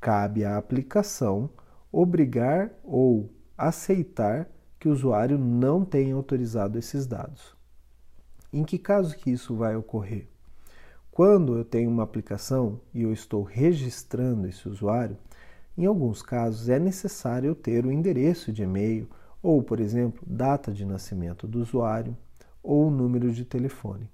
Cabe 0.00 0.44
à 0.44 0.56
aplicação 0.56 1.50
obrigar 1.92 2.72
ou 2.82 3.30
aceitar 3.56 4.48
que 4.80 4.88
o 4.88 4.92
usuário 4.92 5.38
não 5.38 5.84
tenha 5.84 6.14
autorizado 6.14 6.78
esses 6.78 7.06
dados. 7.06 7.54
Em 8.52 8.64
que 8.64 8.78
caso 8.78 9.16
que 9.16 9.30
isso 9.30 9.54
vai 9.54 9.76
ocorrer? 9.76 10.26
Quando 11.10 11.56
eu 11.56 11.64
tenho 11.64 11.90
uma 11.90 12.02
aplicação 12.02 12.80
e 12.94 13.02
eu 13.02 13.12
estou 13.12 13.42
registrando 13.42 14.48
esse 14.48 14.66
usuário, 14.66 15.16
em 15.76 15.84
alguns 15.84 16.22
casos 16.22 16.68
é 16.68 16.78
necessário 16.78 17.48
eu 17.48 17.54
ter 17.54 17.84
o 17.84 17.92
endereço 17.92 18.52
de 18.52 18.62
e-mail 18.62 19.08
ou, 19.42 19.62
por 19.62 19.78
exemplo, 19.78 20.24
data 20.26 20.72
de 20.72 20.84
nascimento 20.84 21.46
do 21.46 21.60
usuário 21.60 22.16
ou 22.62 22.90
número 22.90 23.30
de 23.30 23.44
telefone. 23.44 24.08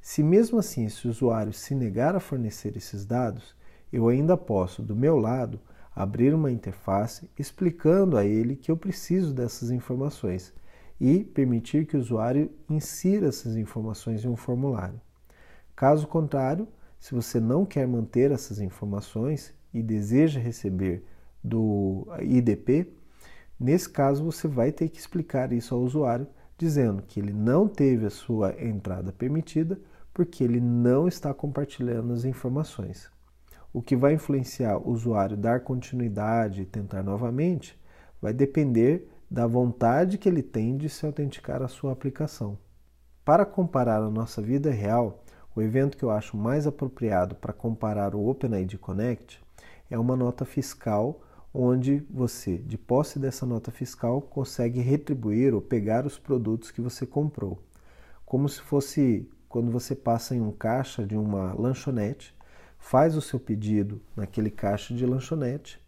Se 0.00 0.22
mesmo 0.22 0.58
assim 0.58 0.86
esse 0.86 1.06
usuário 1.06 1.52
se 1.52 1.74
negar 1.74 2.16
a 2.16 2.20
fornecer 2.20 2.76
esses 2.76 3.04
dados, 3.04 3.54
eu 3.92 4.08
ainda 4.08 4.36
posso, 4.36 4.82
do 4.82 4.96
meu 4.96 5.16
lado, 5.16 5.60
abrir 5.98 6.32
uma 6.32 6.52
interface 6.52 7.28
explicando 7.36 8.16
a 8.16 8.24
ele 8.24 8.54
que 8.54 8.70
eu 8.70 8.76
preciso 8.76 9.34
dessas 9.34 9.72
informações 9.72 10.54
e 11.00 11.24
permitir 11.24 11.86
que 11.86 11.96
o 11.96 12.00
usuário 12.00 12.52
insira 12.70 13.26
essas 13.26 13.56
informações 13.56 14.24
em 14.24 14.28
um 14.28 14.36
formulário. 14.36 15.00
Caso 15.74 16.06
contrário, 16.06 16.68
se 17.00 17.12
você 17.16 17.40
não 17.40 17.66
quer 17.66 17.84
manter 17.88 18.30
essas 18.30 18.60
informações 18.60 19.52
e 19.74 19.82
deseja 19.82 20.38
receber 20.38 21.04
do 21.42 22.06
IDP, 22.22 22.92
nesse 23.58 23.88
caso 23.88 24.22
você 24.22 24.46
vai 24.46 24.70
ter 24.70 24.88
que 24.90 25.00
explicar 25.00 25.52
isso 25.52 25.74
ao 25.74 25.80
usuário, 25.80 26.28
dizendo 26.56 27.02
que 27.02 27.18
ele 27.18 27.32
não 27.32 27.66
teve 27.66 28.06
a 28.06 28.10
sua 28.10 28.54
entrada 28.62 29.12
permitida 29.12 29.80
porque 30.14 30.44
ele 30.44 30.60
não 30.60 31.08
está 31.08 31.34
compartilhando 31.34 32.12
as 32.12 32.24
informações. 32.24 33.10
O 33.72 33.82
que 33.82 33.94
vai 33.94 34.14
influenciar 34.14 34.78
o 34.78 34.90
usuário 34.90 35.36
dar 35.36 35.60
continuidade 35.60 36.62
e 36.62 36.66
tentar 36.66 37.02
novamente 37.02 37.78
vai 38.20 38.32
depender 38.32 39.08
da 39.30 39.46
vontade 39.46 40.16
que 40.16 40.28
ele 40.28 40.42
tem 40.42 40.76
de 40.76 40.88
se 40.88 41.04
autenticar 41.04 41.62
à 41.62 41.68
sua 41.68 41.92
aplicação. 41.92 42.58
Para 43.24 43.44
comparar 43.44 44.02
a 44.02 44.10
nossa 44.10 44.40
vida 44.40 44.70
real, 44.70 45.22
o 45.54 45.60
evento 45.60 45.98
que 45.98 46.04
eu 46.04 46.10
acho 46.10 46.36
mais 46.36 46.66
apropriado 46.66 47.34
para 47.34 47.52
comparar 47.52 48.14
o 48.14 48.26
OpenID 48.26 48.78
Connect 48.78 49.38
é 49.90 49.98
uma 49.98 50.16
nota 50.16 50.44
fiscal 50.46 51.20
onde 51.52 52.06
você, 52.10 52.56
de 52.58 52.78
posse 52.78 53.18
dessa 53.18 53.44
nota 53.44 53.70
fiscal, 53.70 54.22
consegue 54.22 54.80
retribuir 54.80 55.52
ou 55.54 55.60
pegar 55.60 56.06
os 56.06 56.18
produtos 56.18 56.70
que 56.70 56.80
você 56.80 57.04
comprou. 57.04 57.62
Como 58.24 58.48
se 58.48 58.60
fosse 58.60 59.28
quando 59.48 59.70
você 59.70 59.94
passa 59.94 60.34
em 60.34 60.40
um 60.40 60.52
caixa 60.52 61.06
de 61.06 61.16
uma 61.16 61.52
lanchonete 61.54 62.34
faz 62.78 63.16
o 63.16 63.20
seu 63.20 63.38
pedido 63.38 64.00
naquele 64.16 64.50
caixa 64.50 64.94
de 64.94 65.04
lanchonete, 65.04 65.80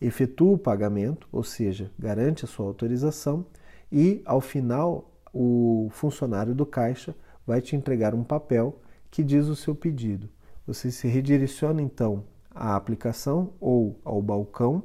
efetua 0.00 0.54
o 0.54 0.58
pagamento, 0.58 1.28
ou 1.30 1.44
seja, 1.44 1.90
garante 1.98 2.44
a 2.44 2.48
sua 2.48 2.66
autorização 2.66 3.46
e 3.90 4.20
ao 4.24 4.40
final 4.40 5.10
o 5.32 5.88
funcionário 5.90 6.54
do 6.54 6.66
caixa 6.66 7.14
vai 7.46 7.60
te 7.60 7.76
entregar 7.76 8.14
um 8.14 8.24
papel 8.24 8.80
que 9.10 9.22
diz 9.22 9.46
o 9.46 9.56
seu 9.56 9.74
pedido. 9.74 10.28
Você 10.66 10.90
se 10.90 11.08
redireciona 11.08 11.80
então 11.80 12.24
à 12.50 12.76
aplicação 12.76 13.54
ou 13.60 13.98
ao 14.04 14.20
balcão 14.20 14.82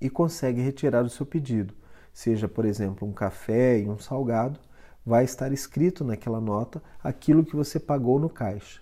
e 0.00 0.08
consegue 0.08 0.60
retirar 0.60 1.04
o 1.04 1.10
seu 1.10 1.26
pedido. 1.26 1.74
Seja, 2.12 2.48
por 2.48 2.64
exemplo, 2.64 3.06
um 3.06 3.12
café 3.12 3.78
e 3.78 3.88
um 3.88 3.98
salgado, 3.98 4.58
vai 5.04 5.24
estar 5.24 5.52
escrito 5.52 6.04
naquela 6.04 6.40
nota 6.40 6.82
aquilo 7.02 7.44
que 7.44 7.56
você 7.56 7.78
pagou 7.78 8.18
no 8.18 8.28
caixa. 8.28 8.80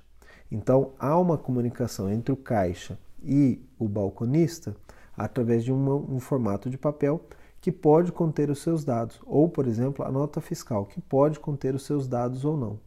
Então, 0.51 0.93
há 0.99 1.19
uma 1.19 1.37
comunicação 1.37 2.11
entre 2.11 2.33
o 2.33 2.37
caixa 2.37 2.99
e 3.23 3.61
o 3.79 3.89
balconista 3.89 4.75
através 5.17 5.65
de 5.65 5.73
uma, 5.73 5.95
um 5.95 6.21
formato 6.21 6.71
de 6.71 6.79
papel 6.79 7.21
que 7.61 7.73
pode 7.73 8.13
conter 8.13 8.51
os 8.51 8.63
seus 8.63 8.85
dados, 8.85 9.21
ou, 9.27 9.49
por 9.49 9.67
exemplo, 9.67 10.05
a 10.05 10.11
nota 10.11 10.41
fiscal, 10.41 10.87
que 10.87 11.01
pode 11.01 11.41
conter 11.41 11.75
os 11.75 11.85
seus 11.85 12.07
dados 12.07 12.45
ou 12.45 12.57
não. 12.57 12.79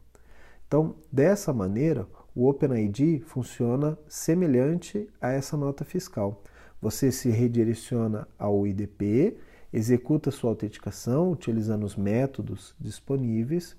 Então, 0.65 0.95
dessa 1.11 1.51
maneira, 1.51 2.07
o 2.33 2.47
OpenID 2.47 3.19
funciona 3.25 3.97
semelhante 4.07 5.09
a 5.19 5.31
essa 5.31 5.57
nota 5.57 5.83
fiscal. 5.83 6.41
Você 6.81 7.11
se 7.11 7.29
redireciona 7.29 8.25
ao 8.39 8.65
IDP, 8.65 9.37
executa 9.73 10.31
sua 10.31 10.49
autenticação 10.49 11.31
utilizando 11.31 11.83
os 11.83 11.97
métodos 11.97 12.73
disponíveis 12.79 13.75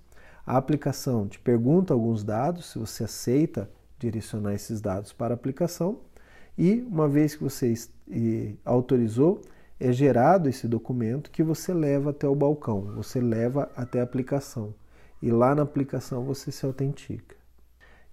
a 0.46 0.56
aplicação 0.56 1.28
te 1.28 1.38
pergunta 1.38 1.94
alguns 1.94 2.24
dados, 2.24 2.72
se 2.72 2.78
você 2.78 3.04
aceita 3.04 3.70
direcionar 3.98 4.54
esses 4.54 4.80
dados 4.80 5.12
para 5.12 5.34
a 5.34 5.36
aplicação, 5.36 6.00
e 6.58 6.82
uma 6.82 7.08
vez 7.08 7.34
que 7.34 7.42
você 7.42 7.74
autorizou, 8.64 9.40
é 9.80 9.92
gerado 9.92 10.48
esse 10.48 10.68
documento 10.68 11.30
que 11.30 11.42
você 11.42 11.72
leva 11.72 12.10
até 12.10 12.28
o 12.28 12.34
balcão, 12.34 12.82
você 12.94 13.20
leva 13.20 13.70
até 13.74 14.00
a 14.00 14.04
aplicação. 14.04 14.74
E 15.20 15.30
lá 15.30 15.54
na 15.54 15.62
aplicação 15.62 16.24
você 16.24 16.52
se 16.52 16.66
autentica. 16.66 17.36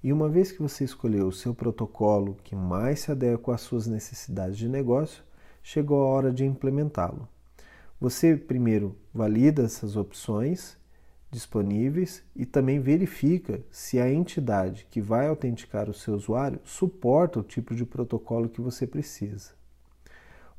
E 0.01 0.13
uma 0.13 0.29
vez 0.29 0.51
que 0.51 0.61
você 0.61 0.83
escolheu 0.83 1.27
o 1.27 1.31
seu 1.31 1.53
protocolo 1.53 2.37
que 2.43 2.55
mais 2.55 3.01
se 3.01 3.11
adequa 3.11 3.55
às 3.55 3.61
suas 3.61 3.85
necessidades 3.85 4.57
de 4.57 4.69
negócio, 4.69 5.23
chegou 5.61 6.01
a 6.01 6.07
hora 6.07 6.31
de 6.31 6.45
implementá-lo. 6.45 7.27
Você 7.99 8.37
primeiro 8.37 8.95
valida 9.13 9.63
essas 9.63 9.97
opções 9.97 10.77
disponíveis 11.31 12.23
e 12.35 12.45
também 12.45 12.79
verifica 12.79 13.61
se 13.71 13.99
a 13.99 14.11
entidade 14.11 14.87
que 14.89 14.99
vai 14.99 15.27
autenticar 15.27 15.89
o 15.89 15.93
seu 15.93 16.15
usuário 16.15 16.59
suporta 16.63 17.39
o 17.39 17.43
tipo 17.43 17.75
de 17.75 17.85
protocolo 17.85 18.49
que 18.49 18.61
você 18.61 18.87
precisa. 18.87 19.51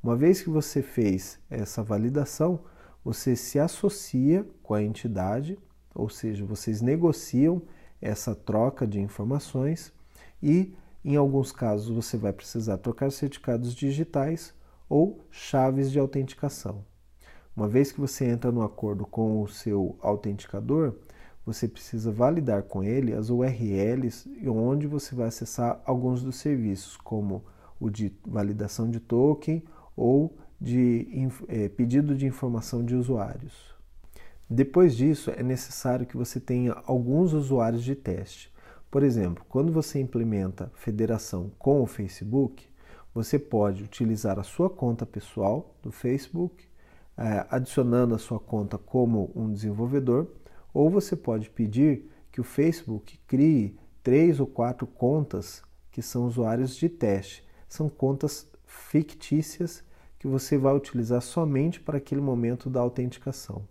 Uma 0.02 0.16
vez 0.16 0.40
que 0.40 0.48
você 0.48 0.82
fez 0.82 1.38
essa 1.50 1.82
validação, 1.82 2.60
você 3.04 3.34
se 3.34 3.58
associa 3.58 4.46
com 4.62 4.74
a 4.74 4.82
entidade, 4.82 5.58
ou 5.94 6.08
seja, 6.08 6.44
vocês 6.44 6.80
negociam 6.80 7.62
essa 8.00 8.34
troca 8.34 8.86
de 8.86 9.00
informações 9.00 9.92
e, 10.42 10.74
em 11.04 11.16
alguns 11.16 11.52
casos, 11.52 11.88
você 11.94 12.16
vai 12.16 12.32
precisar 12.32 12.78
trocar 12.78 13.10
certificados 13.10 13.74
digitais 13.74 14.54
ou 14.88 15.24
chaves 15.30 15.90
de 15.90 15.98
autenticação. 15.98 16.84
Uma 17.60 17.68
vez 17.68 17.92
que 17.92 18.00
você 18.00 18.24
entra 18.24 18.50
no 18.50 18.62
acordo 18.62 19.04
com 19.04 19.42
o 19.42 19.46
seu 19.46 19.94
autenticador, 20.00 20.94
você 21.44 21.68
precisa 21.68 22.10
validar 22.10 22.62
com 22.62 22.82
ele 22.82 23.12
as 23.12 23.28
URLs 23.28 24.26
onde 24.48 24.86
você 24.86 25.14
vai 25.14 25.28
acessar 25.28 25.78
alguns 25.84 26.22
dos 26.22 26.36
serviços, 26.36 26.96
como 26.96 27.44
o 27.78 27.90
de 27.90 28.16
validação 28.26 28.90
de 28.90 28.98
token 28.98 29.62
ou 29.94 30.34
de 30.58 31.06
é, 31.48 31.68
pedido 31.68 32.14
de 32.14 32.24
informação 32.24 32.82
de 32.82 32.94
usuários. 32.94 33.52
Depois 34.48 34.96
disso, 34.96 35.30
é 35.30 35.42
necessário 35.42 36.06
que 36.06 36.16
você 36.16 36.40
tenha 36.40 36.72
alguns 36.86 37.34
usuários 37.34 37.84
de 37.84 37.94
teste. 37.94 38.50
Por 38.90 39.02
exemplo, 39.02 39.44
quando 39.50 39.70
você 39.70 40.00
implementa 40.00 40.72
federação 40.76 41.52
com 41.58 41.82
o 41.82 41.86
Facebook, 41.86 42.66
você 43.14 43.38
pode 43.38 43.84
utilizar 43.84 44.38
a 44.38 44.44
sua 44.44 44.70
conta 44.70 45.04
pessoal 45.04 45.76
do 45.82 45.92
Facebook 45.92 46.69
é, 47.20 47.46
adicionando 47.50 48.14
a 48.14 48.18
sua 48.18 48.40
conta 48.40 48.78
como 48.78 49.30
um 49.34 49.52
desenvolvedor, 49.52 50.26
ou 50.72 50.88
você 50.88 51.14
pode 51.14 51.50
pedir 51.50 52.10
que 52.32 52.40
o 52.40 52.44
Facebook 52.44 53.18
crie 53.26 53.78
três 54.02 54.40
ou 54.40 54.46
quatro 54.46 54.86
contas 54.86 55.62
que 55.90 56.00
são 56.00 56.24
usuários 56.24 56.74
de 56.74 56.88
teste. 56.88 57.44
São 57.68 57.90
contas 57.90 58.50
fictícias 58.64 59.84
que 60.18 60.26
você 60.26 60.56
vai 60.56 60.74
utilizar 60.74 61.20
somente 61.20 61.78
para 61.78 61.98
aquele 61.98 62.22
momento 62.22 62.70
da 62.70 62.80
autenticação. 62.80 63.68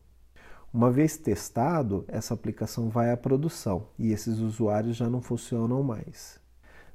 Uma 0.72 0.92
vez 0.92 1.18
testado, 1.18 2.06
essa 2.08 2.36
aplicação 2.36 2.90
vai 2.90 3.12
à 3.12 3.18
produção 3.18 3.88
e 3.98 4.12
esses 4.12 4.38
usuários 4.38 4.96
já 4.96 5.10
não 5.10 5.22
funcionam 5.22 5.82
mais. 5.82 6.40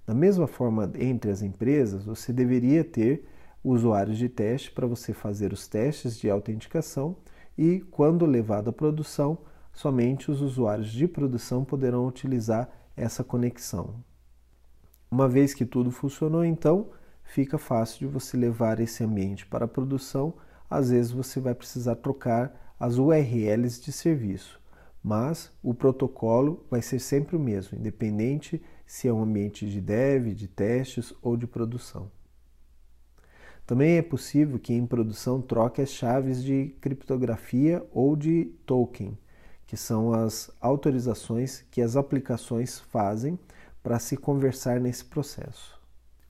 Da 0.07 0.15
mesma 0.15 0.47
forma, 0.47 0.93
entre 0.95 1.33
as 1.33 1.43
empresas, 1.43 2.05
você 2.05 2.33
deveria 2.33 2.85
ter 2.85 3.27
usuários 3.65 4.19
de 4.19 4.29
teste 4.29 4.71
para 4.71 4.87
você 4.87 5.15
fazer 5.15 5.53
os 5.53 5.67
testes 5.67 6.19
de 6.19 6.29
autenticação 6.29 7.17
e, 7.57 7.81
quando 7.91 8.27
levado 8.27 8.69
à 8.69 8.73
produção, 8.73 9.39
somente 9.73 10.31
os 10.31 10.43
usuários 10.43 10.93
de 10.93 11.09
produção 11.09 11.65
poderão 11.65 12.07
utilizar 12.07 12.69
essa 12.95 13.25
conexão. 13.25 14.05
Uma 15.11 15.29
vez 15.29 15.55
que 15.55 15.65
tudo 15.65 15.91
funcionou, 15.91 16.45
então, 16.45 16.91
fica 17.25 17.57
fácil 17.57 18.01
de 18.01 18.13
você 18.13 18.37
levar 18.37 18.81
esse 18.81 19.03
ambiente 19.03 19.47
para 19.47 19.65
a 19.65 19.69
produção. 19.69 20.35
Às 20.69 20.91
vezes 20.91 21.11
você 21.11 21.41
vai 21.41 21.55
precisar 21.55 21.97
trocar 21.97 22.75
as 22.79 22.99
URLs 22.99 23.81
de 23.81 23.93
serviço, 23.93 24.61
mas 25.03 25.51
o 25.63 25.73
protocolo 25.73 26.67
vai 26.71 26.83
ser 26.83 26.99
sempre 26.99 27.37
o 27.37 27.41
mesmo, 27.41 27.79
independente 27.79 28.61
se 28.87 29.09
é 29.09 29.13
um 29.13 29.23
ambiente 29.23 29.69
de 29.69 29.81
dev, 29.81 30.35
de 30.35 30.49
testes 30.49 31.15
ou 31.23 31.37
de 31.37 31.47
produção. 31.47 32.11
Também 33.67 33.97
é 33.97 34.03
possível 34.03 34.59
que 34.59 34.75
em 34.75 34.87
produção 34.87 35.41
troque 35.41 35.81
as 35.81 35.91
chaves 35.91 36.43
de 36.43 36.75
criptografia 36.81 37.83
ou 37.93 38.15
de 38.15 38.53
token, 38.67 39.17
que 39.67 39.77
são 39.77 40.13
as 40.13 40.51
autorizações 40.61 41.65
que 41.71 41.81
as 41.81 41.97
aplicações 41.97 42.79
fazem 42.79 43.39
para 43.83 43.99
se 43.99 44.17
conversar 44.17 44.79
nesse 44.81 45.05
processo. 45.05 45.81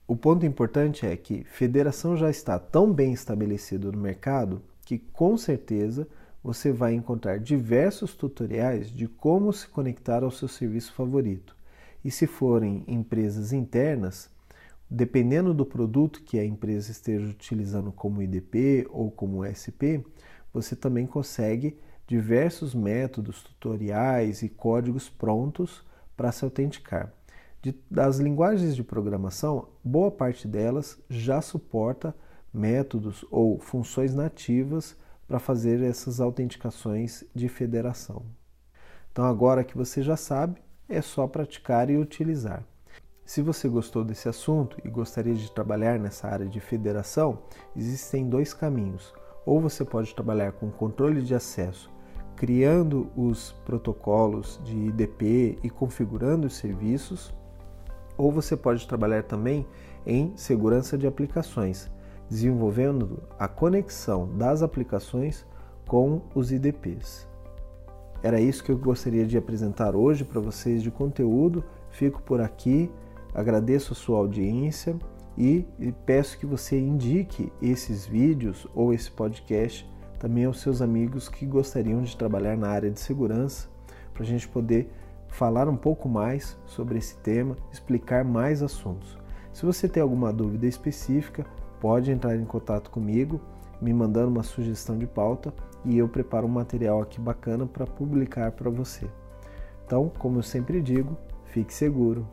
O 0.07 0.15
ponto 0.15 0.45
importante 0.45 1.05
é 1.05 1.17
que 1.17 1.43
federação 1.43 2.15
já 2.15 2.29
está 2.29 2.57
tão 2.57 2.93
bem 2.93 3.11
estabelecido 3.11 3.91
no 3.91 3.97
mercado 3.97 4.61
que 4.85 4.99
com 4.99 5.35
certeza 5.35 6.07
você 6.43 6.71
vai 6.71 6.93
encontrar 6.93 7.39
diversos 7.39 8.13
tutoriais 8.13 8.91
de 8.91 9.07
como 9.07 9.51
se 9.51 9.67
conectar 9.67 10.23
ao 10.23 10.29
seu 10.29 10.47
serviço 10.47 10.93
favorito. 10.93 11.55
E 12.03 12.11
se 12.11 12.27
forem 12.27 12.83
empresas 12.87 13.51
internas, 13.51 14.29
dependendo 14.89 15.53
do 15.53 15.65
produto 15.65 16.21
que 16.23 16.39
a 16.39 16.45
empresa 16.45 16.91
esteja 16.91 17.27
utilizando 17.27 17.91
como 17.91 18.21
IDP 18.21 18.87
ou 18.89 19.09
como 19.09 19.43
SP, 19.45 20.05
você 20.53 20.75
também 20.75 21.05
consegue 21.05 21.77
diversos 22.07 22.75
métodos, 22.75 23.43
tutoriais 23.43 24.41
e 24.43 24.49
códigos 24.49 25.09
prontos 25.09 25.83
para 26.15 26.31
se 26.31 26.43
autenticar. 26.45 27.11
De, 27.61 27.75
das 27.89 28.19
linguagens 28.19 28.75
de 28.75 28.83
programação, 28.83 29.69
boa 29.83 30.11
parte 30.11 30.47
delas 30.47 31.01
já 31.09 31.41
suporta 31.41 32.15
métodos 32.53 33.25
ou 33.31 33.59
funções 33.59 34.13
nativas 34.13 34.95
para 35.27 35.39
fazer 35.39 35.81
essas 35.81 36.21
autenticações 36.21 37.23
de 37.33 37.49
federação. 37.49 38.23
Então, 39.11 39.25
agora 39.25 39.63
que 39.63 39.75
você 39.75 40.03
já 40.03 40.15
sabe, 40.15 40.61
é 40.87 41.01
só 41.01 41.27
praticar 41.27 41.89
e 41.89 41.97
utilizar. 41.97 42.63
Se 43.25 43.41
você 43.41 43.67
gostou 43.67 44.03
desse 44.03 44.29
assunto 44.29 44.77
e 44.85 44.87
gostaria 44.87 45.33
de 45.33 45.51
trabalhar 45.51 45.97
nessa 45.97 46.27
área 46.27 46.45
de 46.45 46.59
federação, 46.59 47.39
existem 47.75 48.29
dois 48.29 48.53
caminhos. 48.53 49.11
Ou 49.43 49.59
você 49.59 49.83
pode 49.83 50.13
trabalhar 50.13 50.51
com 50.51 50.69
controle 50.69 51.23
de 51.23 51.33
acesso, 51.33 51.91
criando 52.35 53.09
os 53.17 53.51
protocolos 53.65 54.61
de 54.63 54.77
IDP 54.77 55.57
e 55.63 55.71
configurando 55.71 56.45
os 56.45 56.55
serviços, 56.55 57.33
ou 58.15 58.31
você 58.31 58.55
pode 58.55 58.87
trabalhar 58.87 59.23
também 59.23 59.65
em 60.05 60.31
segurança 60.37 60.95
de 60.95 61.07
aplicações, 61.07 61.89
desenvolvendo 62.29 63.23
a 63.39 63.47
conexão 63.47 64.29
das 64.37 64.61
aplicações 64.61 65.43
com 65.87 66.21
os 66.35 66.51
IDPs. 66.51 67.27
Era 68.21 68.39
isso 68.39 68.63
que 68.63 68.71
eu 68.71 68.77
gostaria 68.77 69.25
de 69.25 69.35
apresentar 69.35 69.95
hoje 69.95 70.23
para 70.23 70.39
vocês 70.39 70.81
de 70.81 70.91
conteúdo. 70.91 71.63
Fico 71.89 72.21
por 72.21 72.41
aqui, 72.41 72.91
agradeço 73.35 73.93
a 73.93 73.95
sua 73.95 74.17
audiência 74.17 74.97
e 75.37 75.67
peço 76.05 76.39
que 76.39 76.45
você 76.45 76.79
indique 76.79 77.51
esses 77.61 78.05
vídeos 78.05 78.65
ou 78.73 78.93
esse 78.93 79.11
podcast 79.11 79.87
também 80.17 80.45
aos 80.45 80.61
seus 80.61 80.81
amigos 80.81 81.27
que 81.27 81.45
gostariam 81.45 82.01
de 82.01 82.15
trabalhar 82.15 82.57
na 82.57 82.69
área 82.69 82.89
de 82.89 82.99
segurança, 82.99 83.67
para 84.13 84.23
a 84.23 84.25
gente 84.25 84.47
poder 84.47 84.89
falar 85.27 85.67
um 85.67 85.75
pouco 85.75 86.07
mais 86.07 86.57
sobre 86.65 86.97
esse 86.97 87.17
tema, 87.17 87.57
explicar 87.71 88.23
mais 88.23 88.63
assuntos. 88.63 89.17
Se 89.51 89.65
você 89.65 89.87
tem 89.89 90.01
alguma 90.01 90.31
dúvida 90.31 90.65
específica, 90.65 91.45
pode 91.81 92.11
entrar 92.11 92.35
em 92.37 92.45
contato 92.45 92.89
comigo, 92.89 93.41
me 93.81 93.93
mandando 93.93 94.29
uma 94.29 94.43
sugestão 94.43 94.97
de 94.97 95.05
pauta 95.05 95.53
e 95.83 95.97
eu 95.97 96.07
preparo 96.07 96.47
um 96.47 96.49
material 96.49 97.01
aqui 97.01 97.19
bacana 97.19 97.65
para 97.65 97.85
publicar 97.85 98.53
para 98.53 98.69
você. 98.69 99.07
Então, 99.85 100.09
como 100.17 100.39
eu 100.39 100.43
sempre 100.43 100.81
digo, 100.81 101.17
fique 101.45 101.73
seguro. 101.73 102.25